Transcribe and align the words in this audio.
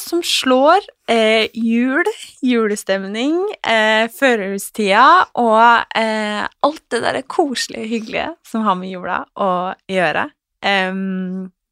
som 0.00 0.22
slår 0.24 0.84
eh, 1.10 1.46
jul, 1.54 2.04
julestemning, 2.44 3.38
eh, 3.66 4.06
førjulstida 4.12 5.04
og 5.42 5.96
eh, 5.98 6.42
alt 6.66 6.84
det 6.92 7.02
der 7.04 7.20
koselige, 7.30 7.88
hyggelige 7.94 8.28
som 8.46 8.66
har 8.66 8.78
med 8.78 8.92
jula 8.92 9.22
å 9.38 9.50
gjøre. 9.90 10.28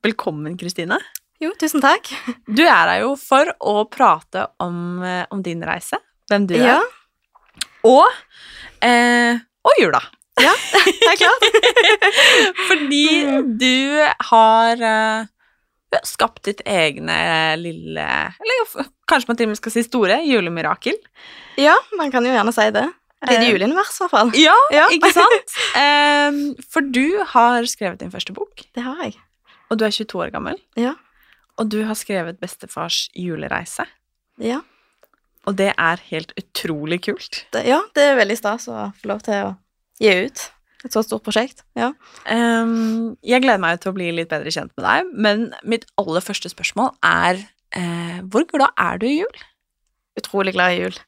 Velkommen, 0.04 0.56
Kristine. 0.60 0.98
Jo, 1.42 1.50
tusen 1.60 1.82
takk. 1.82 2.08
Du 2.46 2.62
er 2.62 2.88
her 2.88 3.00
jo 3.02 3.14
for 3.20 3.48
å 3.60 3.84
prate 3.90 4.46
om, 4.62 5.02
eh, 5.02 5.24
om 5.34 5.42
din 5.42 5.62
reise, 5.66 5.98
hvem 6.30 6.46
du 6.48 6.54
Ja, 6.56 6.78
er, 6.78 7.64
og, 7.84 8.06
eh, 8.80 9.40
og 9.64 9.80
jula. 9.80 10.00
det 10.36 11.08
er 11.10 11.18
klart. 11.20 11.44
Fordi 12.68 13.06
du 13.60 14.06
har 14.30 14.72
eh, 14.80 14.80
du 14.80 14.82
har 14.82 15.33
skapt 16.04 16.42
ditt 16.44 16.60
egne 16.66 17.16
lille 17.60 18.06
Eller 18.40 18.86
kanskje 19.10 19.28
man 19.28 19.36
til 19.36 19.46
og 19.46 19.52
med 19.54 19.56
skal 19.60 19.72
si 19.72 19.82
store 19.86 20.18
julemirakel. 20.26 20.96
Ja, 21.60 21.74
man 21.98 22.10
kan 22.10 22.24
jo 22.26 22.32
gjerne 22.34 22.52
si 22.54 22.70
det. 22.74 22.86
Lite 23.24 23.40
Eh, 23.40 23.50
juleunivers, 23.54 23.94
i 23.96 24.02
hvert 24.04 24.10
fall. 24.10 24.32
Ja, 24.36 24.54
Ja. 24.74 24.88
ikke 24.92 25.12
sant? 25.14 25.54
For 26.68 26.80
du 26.84 27.22
har 27.32 27.64
skrevet 27.70 27.98
din 28.02 28.10
første 28.12 28.34
bok, 28.36 28.64
Det 28.74 28.82
har 28.84 28.96
jeg. 29.02 29.14
og 29.70 29.78
du 29.78 29.84
er 29.86 29.90
22 29.90 30.20
år 30.26 30.30
gammel. 30.34 30.58
Ja. 30.76 30.94
Og 31.58 31.68
du 31.70 31.84
har 31.84 31.94
skrevet 31.94 32.38
'Bestefars 32.40 33.08
julereise', 33.16 33.86
Ja, 34.38 34.60
og 35.46 35.56
det 35.56 35.72
er 35.78 35.96
helt 36.10 36.32
utrolig 36.36 37.00
kult. 37.04 37.44
det, 37.52 37.66
ja, 37.66 37.80
det 37.94 38.02
er 38.02 38.16
veldig 38.16 38.36
stas 38.36 38.66
å 38.68 38.92
få 38.96 39.06
lov 39.08 39.20
til 39.22 39.34
å 39.34 39.56
gi 40.00 40.26
ut 40.26 40.50
et 40.84 40.92
så 40.92 41.02
stort 41.04 41.24
prosjekt. 41.24 41.64
Ja. 41.78 41.92
Um, 42.28 43.14
jeg 43.24 43.42
gleder 43.44 43.62
meg 43.62 43.80
til 43.82 43.92
å 43.92 43.96
bli 43.96 44.10
litt 44.12 44.30
bedre 44.32 44.52
kjent 44.52 44.72
med 44.76 44.86
deg, 44.86 45.10
men 45.26 45.48
mitt 45.64 45.86
aller 46.00 46.24
første 46.24 46.52
spørsmål 46.52 46.92
er 47.08 47.40
uh, 47.76 48.20
hvor 48.28 48.46
glad 48.52 48.76
er 48.80 49.00
du 49.00 49.08
i 49.08 49.18
jul? 49.22 49.44
Utrolig 50.20 50.54
glad 50.54 50.76
i 50.76 50.84
jul. 50.84 50.98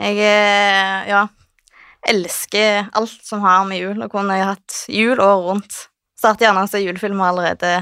Jeg 0.00 0.16
eh, 0.24 1.08
ja, 1.10 1.26
elsker 2.08 2.86
alt 2.96 3.24
som 3.24 3.42
har 3.44 3.66
med 3.68 3.82
jul, 3.82 3.98
å 4.00 4.08
kunne 4.12 4.36
jeg 4.38 4.48
hatt 4.48 4.76
jul 4.88 5.20
året 5.20 5.46
rundt. 5.48 5.80
Starter 6.16 6.48
gjerne 6.48 6.64
å 6.64 6.70
se 6.70 6.80
julefilmer 6.80 7.28
allerede 7.28 7.72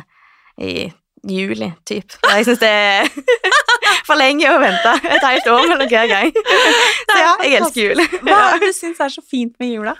i 0.58 0.88
juli, 1.28 1.70
typ. 1.86 2.14
Jeg 2.26 2.46
syns 2.46 2.62
det 2.62 2.70
er 2.70 3.08
for 4.08 4.18
lenge 4.18 4.50
å 4.50 4.58
vente 4.62 4.94
et 5.02 5.24
helt 5.24 5.50
år 5.52 5.64
mellom 5.70 5.90
hver 5.90 6.10
gang. 6.10 6.34
Så 7.10 7.18
ja, 7.18 7.32
jeg 7.44 7.58
elsker 7.60 7.82
jul. 7.82 8.04
Hva 8.26 8.38
er 8.38 8.58
det 8.58 8.70
du 8.70 8.78
syns 8.82 9.02
er 9.02 9.14
så 9.14 9.24
fint 9.24 9.54
med 9.62 9.74
jula? 9.74 9.94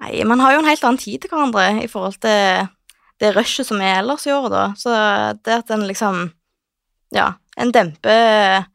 Nei, 0.00 0.24
man 0.24 0.40
har 0.40 0.54
jo 0.54 0.62
en 0.62 0.68
helt 0.70 0.84
annen 0.84 1.00
tid 1.00 1.20
til 1.20 1.32
hverandre 1.32 1.84
i 1.84 1.88
forhold 1.90 2.16
til 2.22 2.68
det 3.20 3.34
rushet 3.36 3.68
som 3.68 3.82
er 3.84 3.98
ellers 4.00 4.24
i 4.26 4.32
året, 4.32 4.52
da. 4.54 4.66
Så 4.78 4.94
det 5.44 5.62
at 5.62 5.74
en 5.74 5.88
liksom 5.88 6.30
Ja, 7.10 7.32
en 7.58 7.72
demper 7.74 8.68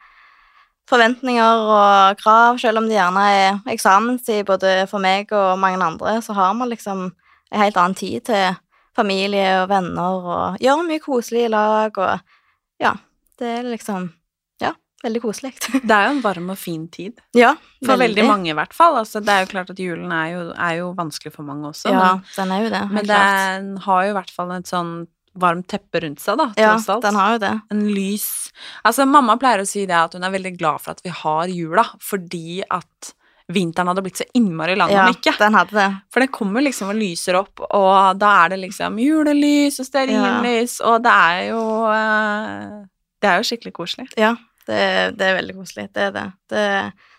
forventninger 0.89 1.61
og 1.71 2.17
krav, 2.19 2.57
selv 2.59 2.81
om 2.81 2.89
det 2.89 2.97
gjerne 2.97 3.21
er 3.31 3.71
eksamenstid 3.71 4.43
både 4.45 4.73
for 4.91 4.99
meg 4.99 5.31
og 5.31 5.55
mange 5.59 5.79
andre, 5.79 6.17
så 6.21 6.35
har 6.35 6.51
man 6.53 6.69
liksom 6.69 7.05
en 7.07 7.61
helt 7.61 7.77
annen 7.77 7.95
tid 7.95 8.25
til 8.27 8.57
familie 8.95 9.61
og 9.61 9.69
venner 9.71 10.27
og 10.35 10.59
gjør 10.59 10.83
mye 10.83 11.03
koselig 11.03 11.45
i 11.47 11.53
lag 11.53 11.97
og 11.97 12.19
Ja, 12.79 12.91
det 13.39 13.47
er 13.47 13.69
liksom 13.71 14.09
veldig 15.05 15.21
koselig. 15.23 15.53
Det 15.71 15.95
er 15.95 16.07
jo 16.09 16.13
en 16.17 16.21
varm 16.25 16.49
og 16.53 16.57
fin 16.59 16.87
tid. 16.91 17.21
ja, 17.37 17.53
For 17.85 17.97
veldig, 18.01 18.25
mange, 18.27 18.51
i 18.51 18.57
hvert 18.57 18.73
fall. 18.75 18.97
Altså, 19.01 19.21
det 19.23 19.31
er 19.33 19.43
jo 19.45 19.51
klart 19.53 19.69
at 19.73 19.79
julen 19.81 20.11
er 20.11 20.31
jo, 20.33 20.45
er 20.57 20.79
jo 20.81 20.91
vanskelig 20.97 21.33
for 21.35 21.47
mange 21.47 21.69
også, 21.71 21.91
Ja, 21.93 22.15
men, 22.15 22.23
den 22.35 22.51
er 22.55 22.63
jo 22.65 22.71
det. 22.75 22.83
men 22.91 23.05
den 23.11 23.69
har 23.85 24.05
jo 24.07 24.13
i 24.13 24.17
hvert 24.19 24.33
fall 24.33 24.51
et 24.57 24.67
sånn 24.71 24.95
varmt 25.35 25.67
teppe 25.67 25.99
rundt 25.99 26.21
seg, 26.23 26.37
da, 26.39 26.45
Ja, 26.55 26.73
tross 26.77 26.85
alt. 26.93 27.03
den 27.03 27.15
har 27.19 27.33
jo 27.35 27.39
det. 27.43 27.53
En 27.75 27.81
lys 27.91 28.27
Altså, 28.87 29.03
mamma 29.05 29.35
pleier 29.37 29.59
å 29.65 29.67
si 29.67 29.81
det 29.85 29.97
at 29.99 30.13
hun 30.15 30.23
er 30.23 30.31
veldig 30.31 30.53
glad 30.57 30.79
for 30.79 30.91
at 30.95 31.01
vi 31.03 31.11
har 31.11 31.51
jula, 31.51 31.83
fordi 31.99 32.61
at 32.71 33.09
vinteren 33.51 33.91
hadde 33.91 34.01
blitt 34.01 34.17
så 34.17 34.25
innmari 34.39 34.73
lang 34.79 34.89
Ja, 34.89 35.03
om 35.05 35.11
ikke. 35.13 35.35
den 35.37 35.53
hadde 35.53 35.75
det. 35.75 35.89
For 36.09 36.23
det 36.23 36.31
kommer 36.33 36.63
liksom 36.65 36.89
og 36.89 36.95
lyser 36.97 37.35
opp, 37.37 37.59
og 37.67 38.15
da 38.17 38.31
er 38.45 38.55
det 38.55 38.61
liksom 38.63 38.95
julelys 38.97 39.77
og 39.83 39.85
stearinlys, 39.85 40.79
og 40.87 41.03
det 41.05 41.11
er 41.13 41.43
jo 41.51 41.59
eh, 41.91 42.79
Det 43.21 43.29
er 43.29 43.37
jo 43.43 43.45
skikkelig 43.51 43.73
koselig. 43.75 44.07
Ja, 44.17 44.31
det, 44.69 44.81
det 45.19 45.27
er 45.27 45.39
veldig 45.39 45.55
koselig. 45.57 45.89
Det 45.95 46.09
er 46.09 46.13
det. 46.15 46.27
det 46.51 46.65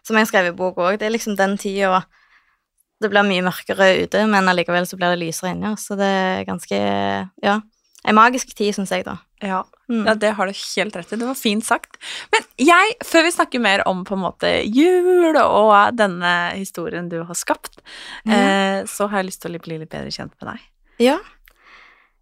som 0.06 0.18
jeg 0.18 0.28
skrev 0.30 0.50
i 0.50 0.56
bok 0.56 0.78
òg, 0.78 0.98
det 1.00 1.08
er 1.08 1.14
liksom 1.14 1.36
den 1.38 1.56
tida 1.60 2.04
det 3.02 3.10
blir 3.12 3.26
mye 3.28 3.44
mørkere 3.44 3.90
ute, 4.02 4.22
men 4.30 4.48
allikevel 4.48 4.86
så 4.88 4.96
blir 4.96 5.12
det 5.12 5.20
lysere 5.20 5.52
inni 5.52 5.68
oss, 5.68 5.88
så 5.90 5.98
det 6.00 6.10
er 6.10 6.44
ganske 6.48 6.76
Ja. 7.44 7.60
En 8.06 8.14
magisk 8.14 8.52
tid, 8.54 8.70
syns 8.70 8.92
jeg, 8.94 9.02
da. 9.02 9.16
Ja. 9.42 9.64
Mm. 9.90 10.04
Ja, 10.06 10.12
det 10.14 10.28
har 10.38 10.46
du 10.46 10.52
helt 10.54 10.94
rett 10.94 11.12
i. 11.12 11.16
Det 11.18 11.26
var 11.26 11.34
fint 11.34 11.64
sagt. 11.66 11.96
Men 12.30 12.44
jeg, 12.62 12.92
før 13.02 13.24
vi 13.26 13.32
snakker 13.34 13.62
mer 13.64 13.82
om 13.90 14.04
på 14.06 14.14
en 14.14 14.22
måte 14.22 14.52
jul 14.62 15.34
og 15.34 15.72
denne 15.98 16.34
historien 16.54 17.08
du 17.10 17.18
har 17.26 17.34
skapt, 17.34 17.80
eh, 18.30 18.86
så 18.86 19.08
har 19.10 19.18
jeg 19.24 19.32
lyst 19.32 19.42
til 19.42 19.58
å 19.58 19.62
bli 19.64 19.80
litt 19.82 19.90
bedre 19.90 20.14
kjent 20.14 20.36
med 20.38 20.52
deg. 20.52 20.62
Ja. 21.02 21.16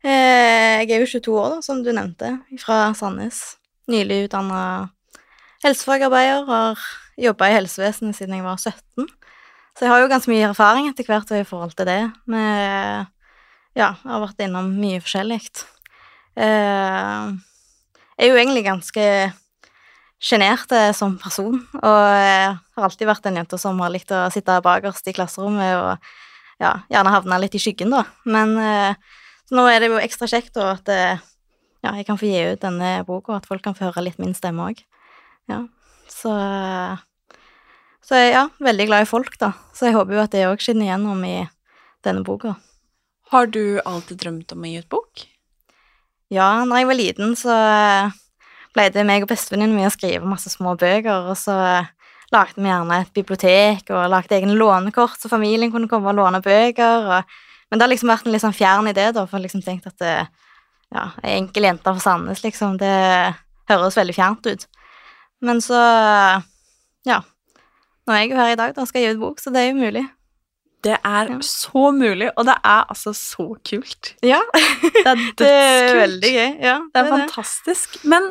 Eh, 0.01 0.81
jeg 0.81 0.91
er 0.97 1.05
jo 1.05 1.13
22 1.21 1.37
år, 1.37 1.53
da, 1.57 1.61
som 1.69 1.85
du 1.85 1.93
nevnte, 1.93 2.33
fra 2.65 2.95
Sandnes. 2.97 3.59
Nylig 3.93 4.25
utdanna 4.31 4.89
helsefagarbeider, 5.65 6.45
har 6.49 6.83
jobba 7.21 7.49
i 7.49 7.57
helsevesenet 7.59 8.17
siden 8.19 8.37
jeg 8.37 8.45
var 8.45 8.61
17. 8.61 9.09
Så 9.75 9.87
jeg 9.87 9.91
har 9.91 10.03
jo 10.03 10.11
ganske 10.11 10.31
mye 10.31 10.51
erfaring 10.51 10.89
etter 10.91 11.07
hvert 11.09 11.31
i 11.35 11.45
forhold 11.47 11.75
til 11.79 11.89
det. 11.89 12.03
Med, 12.31 13.09
ja, 13.75 13.95
jeg 13.97 14.13
har 14.13 14.23
vært 14.23 14.45
innom 14.45 14.71
mye 14.79 15.01
forskjellig. 15.03 15.41
Eh, 16.39 17.33
jeg 18.15 18.29
er 18.29 18.31
jo 18.31 18.39
egentlig 18.39 18.67
ganske 18.67 19.07
sjenert 20.25 20.71
eh, 20.73 20.93
som 20.97 21.17
person, 21.21 21.59
og 21.81 21.99
jeg 22.15 22.55
har 22.55 22.87
alltid 22.87 23.11
vært 23.11 23.27
en 23.29 23.41
jente 23.41 23.59
som 23.61 23.81
har 23.83 23.93
likt 23.93 24.15
å 24.15 24.27
sitte 24.35 24.61
bakerst 24.65 25.11
i 25.11 25.15
klasserommet 25.17 25.75
og 25.81 26.09
ja, 26.63 26.73
gjerne 26.93 27.13
havne 27.13 27.41
litt 27.43 27.57
i 27.59 27.61
skyggen, 27.63 27.93
da. 27.93 28.05
Men 28.31 28.55
eh, 28.63 29.21
nå 29.55 29.67
er 29.69 29.83
det 29.83 29.91
jo 29.91 30.01
ekstra 30.01 30.31
kjekt 30.31 30.59
at 30.63 30.89
eh, 30.93 31.23
ja, 31.85 31.93
jeg 31.99 32.07
kan 32.09 32.19
få 32.21 32.31
gi 32.31 32.41
ut 32.55 32.63
denne 32.63 32.97
boka, 33.09 33.35
og 33.35 33.43
at 33.43 33.49
folk 33.51 33.65
kan 33.67 33.77
få 33.77 33.89
høre 33.89 34.07
litt 34.07 34.23
min 34.23 34.37
stemme 34.39 34.71
òg. 34.71 34.85
Ja, 35.51 35.67
så 36.09 36.33
Så 38.05 38.19
jeg 38.21 38.35
ja, 38.35 38.49
veldig 38.61 38.87
glad 38.91 39.07
i 39.07 39.09
folk, 39.09 39.39
da. 39.41 39.55
Så 39.73 39.89
jeg 39.89 39.97
håper 39.97 40.17
jo 40.17 40.25
at 40.25 40.33
det 40.35 40.45
òg 40.49 40.61
skinner 40.61 40.85
igjennom 40.91 41.23
i 41.25 41.47
denne 42.05 42.21
boka. 42.25 42.59
Har 43.33 43.49
du 43.49 43.81
alltid 43.81 44.21
drømt 44.21 44.53
om 44.53 44.67
å 44.67 44.69
gi 44.69 44.83
ut 44.83 44.91
bok? 44.93 45.25
Ja, 46.33 46.65
når 46.69 46.83
jeg 46.83 46.89
var 46.91 46.99
liten, 46.99 47.33
så 47.39 47.55
eh, 47.55 48.13
pleide 48.77 49.07
meg 49.09 49.25
og 49.25 49.31
bestevenninnen 49.33 49.77
min 49.77 49.89
å 49.89 49.95
skrive 49.95 50.29
masse 50.29 50.53
små 50.53 50.75
bøker, 50.77 51.31
og 51.31 51.39
så 51.41 51.57
eh, 51.65 51.91
lagde 52.35 52.61
vi 52.61 52.69
gjerne 52.69 53.01
et 53.01 53.17
bibliotek 53.17 53.91
og 53.95 54.09
lagde 54.13 54.37
egne 54.37 54.57
lånekort, 54.59 55.17
så 55.21 55.31
familien 55.33 55.73
kunne 55.73 55.89
komme 55.91 56.13
og 56.13 56.19
låne 56.19 56.43
bøker. 56.45 57.09
Og, 57.09 57.37
men 57.71 57.81
det 57.81 57.87
har 57.87 57.93
liksom 57.93 58.13
vært 58.13 58.29
en 58.29 58.35
litt 58.35 58.45
sånn 58.45 58.57
fjern 58.57 58.91
idé, 58.91 59.09
da, 59.17 59.25
for 59.25 59.39
jeg 59.39 59.49
liksom 59.49 59.65
tenkt 59.65 59.89
at 59.91 59.97
det, 60.03 60.15
ja, 60.95 61.09
ei 61.25 61.39
enkel 61.41 61.69
jente 61.69 61.89
fra 61.89 62.03
Sandnes, 62.03 62.45
liksom, 62.45 62.79
det 62.81 62.95
høres 63.71 63.99
veldig 63.99 64.17
fjernt 64.17 64.51
ut. 64.51 64.67
Men 65.45 65.61
så, 65.65 65.79
ja, 67.09 67.21
nå 68.05 68.13
er 68.15 68.21
jeg 68.25 68.31
jo 68.35 68.37
her 68.41 68.53
i 68.55 68.61
dag, 68.61 68.75
da 68.77 68.85
skal 68.89 69.03
jeg 69.03 69.13
gi 69.13 69.17
ut 69.19 69.23
bok, 69.27 69.41
så 69.43 69.53
det 69.55 69.63
er 69.65 69.73
jo 69.73 69.81
mulig. 69.83 70.05
Det 70.85 70.99
er 71.01 71.31
Ja. 71.33 71.39
så 71.41 71.87
mulig, 71.97 72.29
og 72.37 72.45
det 72.45 72.55
er 72.61 72.83
altså 72.93 73.15
så 73.17 73.47
kult. 73.65 74.15
Ja, 74.25 74.41
Det 74.55 75.05
er 75.07 75.21
det 75.41 75.51
er 75.51 76.01
veldig 76.03 76.33
gøy. 76.35 76.51
Ja, 76.61 76.79
Det 76.93 77.01
er 77.03 77.09
fantastisk. 77.13 77.97
Men 78.05 78.27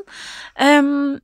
um, 0.62 1.20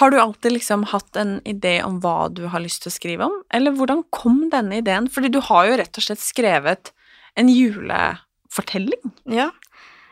har 0.00 0.10
du 0.14 0.16
alltid 0.20 0.52
liksom 0.56 0.84
hatt 0.94 1.16
en 1.20 1.40
idé 1.44 1.82
om 1.84 1.98
hva 2.00 2.28
du 2.32 2.46
har 2.48 2.60
lyst 2.64 2.82
til 2.84 2.92
å 2.92 2.96
skrive 2.96 3.28
om, 3.28 3.36
eller 3.52 3.76
hvordan 3.76 4.04
kom 4.14 4.46
denne 4.52 4.80
ideen? 4.80 5.08
Fordi 5.12 5.28
du 5.34 5.40
har 5.44 5.68
jo 5.68 5.76
rett 5.82 6.00
og 6.00 6.06
slett 6.08 6.22
skrevet 6.24 6.92
en 7.36 7.48
julefortelling. 7.52 9.12
Ja, 9.36 9.50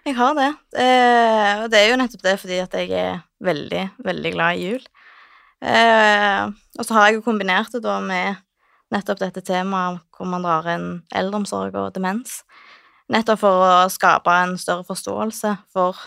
jeg 0.06 0.16
har 0.18 0.34
det. 0.38 0.50
Eh, 0.78 1.52
og 1.64 1.70
det 1.72 1.80
er 1.80 1.90
jo 1.90 1.98
nettopp 2.00 2.24
det 2.24 2.34
fordi 2.42 2.58
at 2.62 2.74
jeg 2.78 2.92
er 2.96 3.20
veldig, 3.44 3.84
veldig 4.04 4.32
glad 4.34 4.58
i 4.58 4.68
jul. 4.68 4.84
Eh, 5.58 6.42
og 6.78 6.86
så 6.86 6.94
har 6.94 7.08
jeg 7.08 7.18
jo 7.18 7.26
kombinert 7.26 7.72
det 7.74 7.82
da 7.84 7.98
med 8.04 8.38
nettopp 8.94 9.20
dette 9.20 9.42
temaet 9.44 10.00
hvor 10.16 10.28
man 10.30 10.44
drar 10.46 10.66
inn 10.72 10.88
eldreomsorg 11.14 11.76
og 11.78 11.92
demens. 11.96 12.42
Nettopp 13.12 13.42
for 13.42 13.64
å 13.64 13.72
skape 13.92 14.32
en 14.44 14.56
større 14.60 14.86
forståelse 14.86 15.54
for 15.72 15.98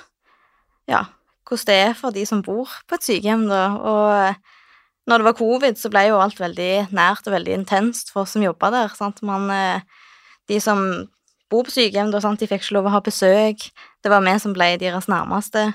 ja, 0.90 1.06
hvordan 1.48 1.68
det 1.68 1.78
er 1.90 1.96
for 1.98 2.16
de 2.16 2.26
som 2.28 2.42
bor 2.46 2.70
på 2.88 2.98
et 2.98 3.06
sykehjem, 3.06 3.48
da. 3.50 3.64
Og 3.76 5.10
når 5.10 5.22
det 5.22 5.28
var 5.28 5.38
covid, 5.40 5.80
så 5.80 5.90
ble 5.92 6.06
jo 6.10 6.20
alt 6.22 6.40
veldig 6.40 6.92
nært 6.96 7.28
og 7.28 7.36
veldig 7.36 7.56
intenst 7.62 8.14
for 8.14 8.24
oss 8.24 8.36
som 8.36 8.46
jobba 8.46 8.72
der. 8.74 8.94
Sant? 8.96 9.22
Man, 9.26 9.50
eh, 9.52 9.82
de 10.48 10.60
som 10.62 10.84
bor 11.51 11.65
på 11.68 11.74
sykehjem, 11.75 12.12
da, 12.13 12.21
sant? 12.24 12.39
de 12.42 12.48
fikk 12.50 12.63
ikke 12.63 12.77
lov 12.77 12.88
å 12.89 12.94
ha 12.95 13.01
besøk. 13.03 13.68
Det 14.01 14.12
var 14.12 14.24
vi 14.25 14.33
som 14.39 14.53
ble 14.56 14.71
deres 14.81 15.07
nærmeste. 15.12 15.68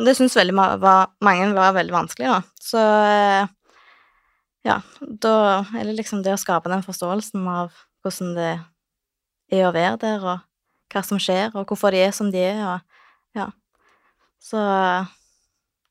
Og 0.00 0.06
det 0.08 0.16
syns 0.16 0.34
veldig 0.36 0.54
var, 0.82 1.10
mange 1.22 1.50
var 1.54 1.74
veldig 1.76 1.92
vanskelig, 1.94 2.26
da. 2.30 2.40
Så 2.60 2.80
eh, 2.80 3.46
ja, 4.66 4.78
da 5.00 5.34
er 5.76 5.84
det 5.88 5.96
liksom 5.98 6.22
det 6.24 6.34
å 6.34 6.40
skape 6.40 6.68
den 6.72 6.82
forståelsen 6.84 7.46
av 7.48 7.70
hvordan 8.04 8.34
det 8.36 8.52
er 9.52 9.66
å 9.68 9.72
være 9.74 9.96
der, 10.02 10.24
og 10.24 10.94
hva 10.94 11.02
som 11.06 11.20
skjer, 11.22 11.52
og 11.54 11.66
hvorfor 11.70 11.92
de 11.94 12.00
er 12.06 12.12
som 12.16 12.30
de 12.32 12.40
er, 12.42 12.60
og 12.64 13.36
ja. 13.38 13.46
Så 14.40 14.58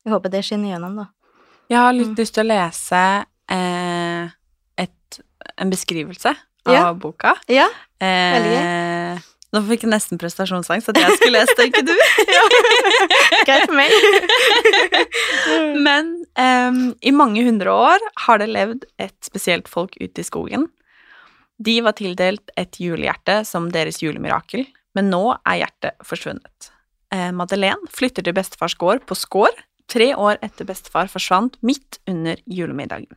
jeg 0.04 0.10
håper 0.12 0.32
det 0.32 0.44
skinner 0.46 0.74
gjennom, 0.74 0.96
da. 1.04 1.06
Jeg 1.70 1.78
har 1.78 1.92
litt 1.94 2.08
Mm. 2.10 2.16
lyst 2.18 2.34
til 2.34 2.42
å 2.44 2.50
lese 2.50 3.02
eh, 3.50 4.30
et, 4.78 5.20
en 5.56 5.70
beskrivelse 5.70 6.32
av 6.66 6.74
Ja. 6.74 6.92
boka. 6.94 7.36
Ja, 7.48 7.68
Eh, 8.00 8.32
Veldig 8.32 8.60
nå 9.50 9.62
fikk 9.66 9.84
jeg 9.86 9.90
nesten 9.90 10.20
prestasjonsangst 10.20 10.92
at 10.92 10.98
jeg 11.00 11.16
skulle 11.18 11.40
lese 11.40 11.56
det, 11.58 11.68
ikke 11.70 11.82
du. 11.88 11.94
greit 13.48 13.66
for 13.66 13.76
meg. 13.78 13.94
Men 15.86 16.12
um, 16.38 16.82
i 17.02 17.14
mange 17.14 17.42
hundre 17.46 17.74
år 17.74 18.04
har 18.26 18.42
det 18.42 18.50
levd 18.52 18.86
et 19.02 19.16
spesielt 19.26 19.70
folk 19.70 19.96
ute 19.98 20.22
i 20.22 20.26
skogen. 20.26 20.68
De 21.60 21.80
var 21.84 21.98
tildelt 21.98 22.52
et 22.60 22.78
julehjerte 22.80 23.42
som 23.44 23.66
deres 23.74 24.00
julemirakel, 24.00 24.64
men 24.96 25.10
nå 25.12 25.24
er 25.44 25.58
hjertet 25.60 26.06
forsvunnet. 26.08 26.70
Eh, 27.12 27.28
Madeleine 27.36 27.90
flytter 27.92 28.24
til 28.24 28.32
bestefars 28.32 28.78
gård 28.80 29.04
på 29.04 29.18
Skår, 29.18 29.52
tre 29.90 30.14
år 30.16 30.38
etter 30.46 30.64
bestefar 30.64 31.10
forsvant 31.12 31.58
midt 31.60 31.98
under 32.08 32.40
julemiddagen. 32.46 33.12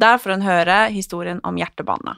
Der 0.00 0.16
får 0.16 0.38
hun 0.38 0.46
høre 0.46 0.78
historien 0.94 1.42
om 1.44 1.58
hjertebarna. 1.60 2.16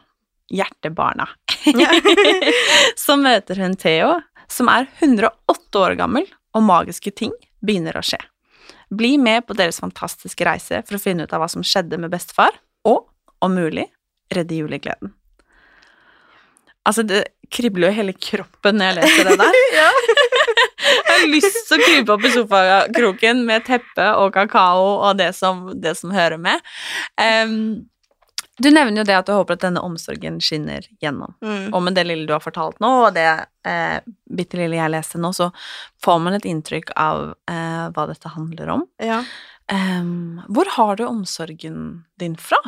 Hjertebarna. 0.52 1.28
Så 3.04 3.16
møter 3.20 3.62
hun 3.62 3.76
Theo, 3.78 4.16
som 4.50 4.70
er 4.72 4.88
108 4.98 5.80
år 5.80 5.96
gammel, 6.00 6.26
og 6.52 6.66
magiske 6.66 7.14
ting 7.16 7.32
begynner 7.64 7.96
å 7.96 8.04
skje. 8.04 8.20
Bli 8.92 9.14
med 9.20 9.46
på 9.48 9.56
deres 9.56 9.80
fantastiske 9.80 10.44
reise 10.44 10.82
for 10.84 10.98
å 10.98 11.02
finne 11.02 11.24
ut 11.24 11.32
av 11.32 11.40
hva 11.40 11.48
som 11.48 11.64
skjedde 11.64 12.00
med 12.02 12.12
bestefar, 12.12 12.52
og, 12.88 13.06
om 13.42 13.54
mulig, 13.56 13.86
redde 14.32 14.58
julegleden. 14.58 15.14
Altså, 16.82 17.04
det 17.06 17.22
kribler 17.52 17.88
jo 17.88 17.92
i 17.92 17.98
hele 18.00 18.14
kroppen 18.16 18.78
når 18.78 18.88
jeg 18.88 18.96
leser 18.98 19.28
det 19.30 19.36
der. 19.38 19.58
jeg 21.06 21.12
har 21.12 21.26
lyst 21.30 21.60
til 21.68 21.78
å 21.78 21.86
krype 21.86 22.16
opp 22.16 22.26
i 22.26 22.32
sofakroken 22.34 23.44
med 23.46 23.66
teppe 23.68 24.08
og 24.18 24.32
kakao 24.34 24.88
og 24.96 25.20
det 25.20 25.30
som, 25.38 25.68
det 25.78 25.94
som 26.00 26.14
hører 26.14 26.40
med. 26.42 26.64
Em, 27.22 27.54
du 28.60 28.68
nevner 28.68 29.00
jo 29.00 29.06
det 29.08 29.16
at 29.16 29.28
du 29.28 29.32
håper 29.32 29.56
at 29.56 29.64
denne 29.64 29.80
omsorgen 29.80 30.36
skinner 30.44 30.84
gjennom. 31.00 31.32
Mm. 31.40 31.70
Og 31.72 31.80
med 31.86 31.96
det 31.96 32.04
lille 32.04 32.28
du 32.28 32.34
har 32.34 32.44
fortalt 32.44 32.82
nå, 32.84 32.90
og 33.06 33.14
det 33.16 33.26
eh, 33.68 33.98
bitte 34.28 34.60
lille 34.60 34.76
jeg 34.76 34.92
leste 34.92 35.20
nå, 35.22 35.32
så 35.36 35.48
får 36.04 36.20
man 36.20 36.36
et 36.36 36.48
inntrykk 36.50 36.92
av 37.00 37.32
eh, 37.48 37.86
hva 37.94 38.06
dette 38.10 38.34
handler 38.34 38.74
om. 38.76 38.86
Ja. 39.00 39.22
Um, 39.72 40.42
hvor 40.52 40.68
har 40.74 40.98
du 41.00 41.06
omsorgen 41.06 42.02
din 42.20 42.36
fra? 42.36 42.60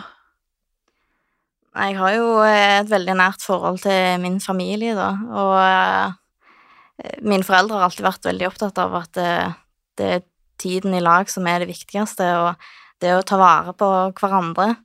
Jeg 1.74 1.96
har 1.98 2.14
jo 2.14 2.28
eh, 2.46 2.80
et 2.80 2.90
veldig 2.90 3.16
nært 3.18 3.42
forhold 3.44 3.82
til 3.82 4.22
min 4.22 4.38
familie, 4.40 4.94
da, 4.96 5.10
og 5.34 5.54
eh, 5.58 7.18
mine 7.26 7.44
foreldre 7.44 7.80
har 7.80 7.88
alltid 7.88 8.06
vært 8.06 8.30
veldig 8.30 8.48
opptatt 8.48 8.80
av 8.80 8.94
at 9.02 9.20
eh, 9.20 9.56
det 9.98 10.10
er 10.16 10.24
tiden 10.62 10.94
i 10.94 11.02
lag 11.02 11.28
som 11.28 11.44
er 11.50 11.60
det 11.60 11.72
viktigste, 11.72 12.30
og 12.40 13.02
det 13.02 13.16
å 13.18 13.24
ta 13.26 13.36
vare 13.40 13.74
på 13.76 13.90
hverandre. 14.16 14.76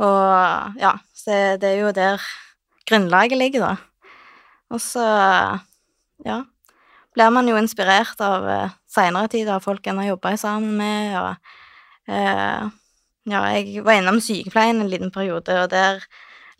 Og 0.00 0.80
ja, 0.80 0.94
så 1.14 1.36
det 1.60 1.74
er 1.74 1.82
jo 1.82 1.92
der 1.92 2.22
grunnlaget 2.88 3.38
ligger, 3.38 3.66
da. 3.66 3.74
Og 4.70 4.80
så, 4.80 5.04
ja, 6.24 6.40
blir 7.14 7.32
man 7.34 7.48
jo 7.50 7.58
inspirert 7.58 8.20
av 8.22 8.46
eh, 8.48 8.76
seinere 8.90 9.30
tid 9.32 9.50
av 9.50 9.64
folk 9.64 9.86
en 9.86 9.98
har 10.00 10.12
jobba 10.12 10.36
sammen 10.38 10.76
med, 10.78 11.16
og 11.18 12.12
eh, 12.14 12.68
ja, 13.30 13.40
jeg 13.54 13.84
var 13.84 13.98
innom 13.98 14.20
sykepleien 14.22 14.80
en 14.80 14.90
liten 14.90 15.12
periode, 15.12 15.56
og 15.64 15.70
der 15.72 16.04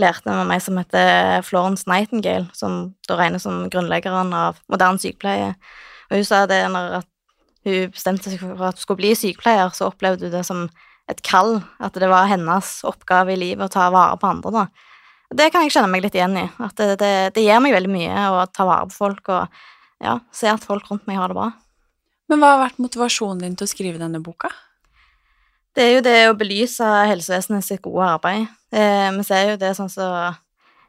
lærte 0.00 0.32
jeg 0.32 0.48
meg 0.48 0.62
som 0.64 0.80
heter 0.80 1.40
Florence 1.46 1.88
Nightingale, 1.88 2.48
som 2.56 2.94
da 3.08 3.16
regnes 3.20 3.44
som 3.46 3.66
grunnleggeren 3.72 4.32
av 4.36 4.60
moderne 4.70 5.00
sykepleie. 5.00 5.54
Og 6.10 6.18
hun 6.18 6.26
sa 6.26 6.44
det 6.50 6.62
når 6.72 7.00
hun 7.68 7.92
bestemte 7.94 8.32
seg 8.32 8.40
for 8.42 8.70
at 8.70 8.78
hun 8.78 8.84
skulle 8.84 9.02
bli 9.02 9.14
sykepleier, 9.18 9.72
så 9.76 9.90
opplevde 9.90 10.28
hun 10.28 10.34
det 10.34 10.44
som 10.48 10.68
et 11.10 11.22
kall, 11.26 11.58
at 11.82 11.96
det 11.98 12.08
var 12.10 12.30
hennes 12.30 12.70
oppgave 12.88 13.34
i 13.34 13.40
livet 13.40 13.66
å 13.66 13.74
ta 13.74 13.88
vare 13.92 14.18
på 14.20 14.30
andre, 14.30 14.54
da. 14.54 14.86
Det 15.30 15.50
kan 15.54 15.62
jeg 15.62 15.74
kjenne 15.76 15.90
meg 15.92 16.02
litt 16.02 16.16
igjen 16.18 16.34
i, 16.40 16.46
at 16.58 16.74
det, 16.78 16.96
det, 17.02 17.12
det 17.36 17.44
gir 17.44 17.60
meg 17.62 17.74
veldig 17.76 17.90
mye 17.92 18.24
å 18.34 18.46
ta 18.50 18.66
vare 18.66 18.88
på 18.90 18.96
folk 18.96 19.30
og 19.30 19.60
ja, 20.02 20.16
se 20.34 20.48
at 20.50 20.64
folk 20.66 20.88
rundt 20.90 21.06
meg 21.06 21.20
har 21.20 21.30
det 21.30 21.38
bra. 21.38 21.52
Men 22.30 22.42
hva 22.42 22.54
har 22.54 22.64
vært 22.64 22.82
motivasjonen 22.82 23.44
din 23.44 23.56
til 23.58 23.66
å 23.66 23.70
skrive 23.70 24.00
denne 24.00 24.22
boka? 24.22 24.50
Det 25.74 25.84
er 25.84 25.92
jo 25.94 26.02
det 26.02 26.18
å 26.26 26.36
belyse 26.38 26.86
helsevesenet 27.10 27.66
sitt 27.66 27.82
gode 27.84 28.08
arbeid. 28.16 28.48
Eh, 28.74 29.10
vi 29.14 29.26
ser 29.26 29.52
jo 29.52 29.60
det 29.60 29.70
sånn 29.78 29.90
som 29.92 30.34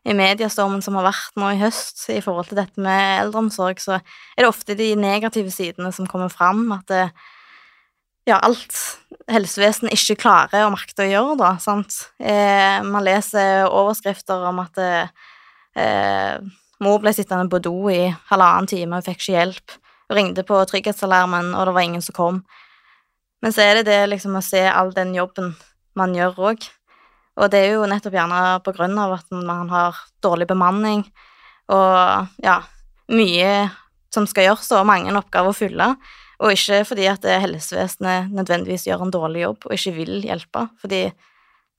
i 0.01 0.15
mediestormen 0.17 0.81
som 0.81 0.97
har 0.97 1.05
vært 1.11 1.37
nå 1.37 1.51
i 1.53 1.59
høst 1.61 2.07
i 2.09 2.17
forhold 2.25 2.49
til 2.49 2.57
dette 2.57 2.81
med 2.81 3.27
eldreomsorg, 3.27 3.81
så 3.81 3.99
er 3.99 4.41
det 4.41 4.49
ofte 4.49 4.77
de 4.77 4.95
negative 4.97 5.53
sidene 5.53 5.91
som 5.93 6.09
kommer 6.09 6.31
fram, 6.33 6.63
at 6.73 6.87
det, 6.89 7.03
ja, 8.31 8.39
alt 8.39 8.77
helsevesenet 9.31 9.93
ikke 9.95 10.19
klarer 10.23 10.65
å 10.65 10.71
makter 10.73 11.05
å 11.05 11.11
gjøre, 11.11 11.37
da, 11.39 11.51
sant. 11.61 11.97
Eh, 12.19 12.79
man 12.85 13.05
leser 13.05 13.67
overskrifter 13.67 14.47
om 14.49 14.61
at 14.63 14.81
eh, 14.81 16.41
mor 16.81 16.99
ble 17.03 17.13
sittende 17.15 17.51
på 17.51 17.61
do 17.63 17.75
i 17.91 18.03
halvannen 18.31 18.69
time 18.71 18.99
og 18.99 19.07
fikk 19.07 19.21
ikke 19.21 19.37
hjelp. 19.37 19.77
Hun 20.09 20.19
ringte 20.19 20.45
på 20.47 20.59
trygghetsalarmen, 20.67 21.53
og 21.55 21.67
det 21.67 21.75
var 21.75 21.87
ingen 21.87 22.03
som 22.03 22.17
kom. 22.17 22.41
Men 23.41 23.55
så 23.55 23.65
er 23.65 23.79
det 23.79 23.89
det 23.89 23.99
liksom 24.11 24.37
å 24.37 24.45
se 24.45 24.63
all 24.69 24.91
den 24.95 25.15
jobben 25.17 25.53
man 25.97 26.15
gjør 26.15 26.39
òg. 26.51 26.65
Og 27.39 27.51
det 27.51 27.61
er 27.61 27.75
jo 27.75 27.87
nettopp 27.89 28.15
gjerne 28.15 28.41
på 28.65 28.73
grunn 28.75 28.97
av 28.99 29.15
at 29.15 29.29
man 29.33 29.69
har 29.71 29.97
dårlig 30.23 30.49
bemanning 30.49 31.05
og 31.71 32.27
ja, 32.43 32.57
mye 33.15 33.53
som 34.11 34.25
skal 34.27 34.49
gjøres, 34.49 34.67
og 34.75 34.89
mange 34.89 35.13
oppgaver 35.15 35.53
å 35.53 35.55
fylle. 35.55 35.87
Og 36.41 36.55
ikke 36.55 36.81
fordi 36.89 37.05
at 37.09 37.25
helsevesenet 37.43 38.31
nødvendigvis 38.33 38.87
gjør 38.87 39.05
en 39.05 39.13
dårlig 39.13 39.43
jobb 39.43 39.67
og 39.67 39.75
ikke 39.75 39.93
vil 39.99 40.15
hjelpe. 40.25 40.65
Fordi 40.81 41.03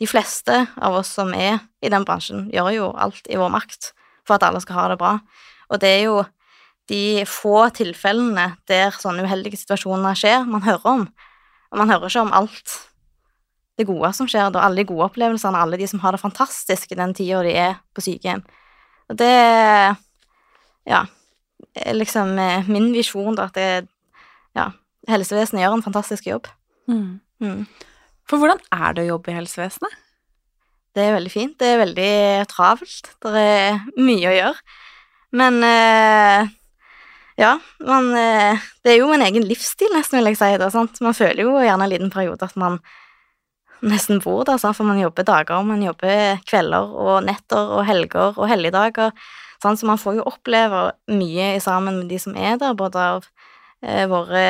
de 0.01 0.09
fleste 0.11 0.55
av 0.79 0.95
oss 1.01 1.11
som 1.17 1.33
er 1.35 1.59
i 1.83 1.91
den 1.93 2.07
bransjen, 2.07 2.47
gjør 2.55 2.71
jo 2.75 2.93
alt 2.99 3.27
i 3.31 3.39
vår 3.39 3.51
makt 3.55 3.91
for 4.27 4.37
at 4.37 4.47
alle 4.47 4.63
skal 4.63 4.79
ha 4.79 4.87
det 4.93 5.01
bra. 5.03 5.17
Og 5.71 5.83
det 5.83 5.91
er 5.91 6.05
jo 6.07 6.23
de 6.91 7.25
få 7.29 7.69
tilfellene 7.75 8.53
der 8.71 8.95
sånne 8.95 9.25
uheldige 9.27 9.61
situasjoner 9.61 10.19
skjer, 10.19 10.47
man 10.47 10.65
hører 10.67 10.89
om. 10.95 11.05
Og 11.73 11.81
man 11.81 11.91
hører 11.91 12.11
ikke 12.11 12.25
om 12.27 12.35
alt 12.37 12.75
det 13.81 13.87
gode 13.89 14.11
som 14.15 14.29
skjer, 14.29 14.51
da, 14.53 14.67
alle 14.67 14.83
de 14.83 14.89
gode 14.91 15.07
opplevelsene, 15.09 15.59
alle 15.59 15.79
de 15.81 15.89
som 15.89 16.03
har 16.03 16.15
det 16.15 16.21
fantastisk 16.21 16.93
i 16.93 16.99
den 16.99 17.15
tida 17.17 17.41
de 17.47 17.55
er 17.57 17.79
på 17.95 18.05
sykehjem. 18.05 18.43
Og 19.11 19.19
det 19.19 19.33
ja, 20.89 21.01
liksom 21.95 22.35
eh, 22.39 22.69
min 22.69 22.91
visjon, 22.95 23.37
da, 23.39 23.49
at 23.49 23.57
det, 23.57 23.89
helsevesenet 25.11 25.65
gjør 25.65 25.79
en 25.79 25.85
fantastisk 25.85 26.29
jobb. 26.29 26.49
Mm. 26.91 27.65
For 28.29 28.39
hvordan 28.39 28.61
er 28.75 28.95
det 28.97 29.07
å 29.07 29.15
jobbe 29.15 29.33
i 29.33 29.37
helsevesenet? 29.41 29.99
Det 30.93 31.05
er 31.07 31.15
veldig 31.17 31.33
fint. 31.33 31.55
Det 31.59 31.69
er 31.73 31.81
veldig 31.81 32.15
travelt. 32.53 33.13
Det 33.25 33.43
er 33.43 33.79
mye 33.97 34.29
å 34.29 34.35
gjøre. 34.37 34.81
Men 35.41 35.63
eh, 35.65 36.51
ja, 37.41 37.55
man 37.89 38.11
eh, 38.19 38.61
Det 38.85 38.93
er 38.93 38.99
jo 39.01 39.13
en 39.15 39.25
egen 39.25 39.47
livsstil, 39.49 39.89
nesten, 39.97 40.21
vil 40.21 40.33
jeg 40.33 40.41
si. 40.41 40.51
Det, 40.61 40.69
sant? 40.75 41.01
Man 41.05 41.17
føler 41.17 41.47
jo 41.47 41.57
gjerne 41.63 41.89
en 41.89 41.93
liten 41.95 42.13
periode 42.13 42.45
at 42.45 42.59
man 42.61 42.79
nesten 43.83 44.21
bor 44.23 44.45
der, 44.47 44.61
sant? 44.63 44.77
for 44.79 44.87
man 44.87 45.01
jobber 45.01 45.27
dager, 45.27 45.65
man 45.67 45.83
jobber 45.83 46.39
kvelder 46.47 46.93
og 46.93 47.25
netter 47.27 47.73
og 47.79 47.87
helger 47.89 48.37
og 48.37 48.47
helligdager. 48.51 49.17
Sant? 49.63 49.81
Så 49.81 49.89
man 49.89 50.01
får 50.01 50.21
jo 50.21 50.29
oppleve 50.29 50.91
mye 51.11 51.55
sammen 51.65 52.03
med 52.03 52.13
de 52.13 52.21
som 52.21 52.37
er 52.37 52.61
der, 52.61 52.77
både 52.79 53.09
av 53.17 53.27
våre 53.83 54.45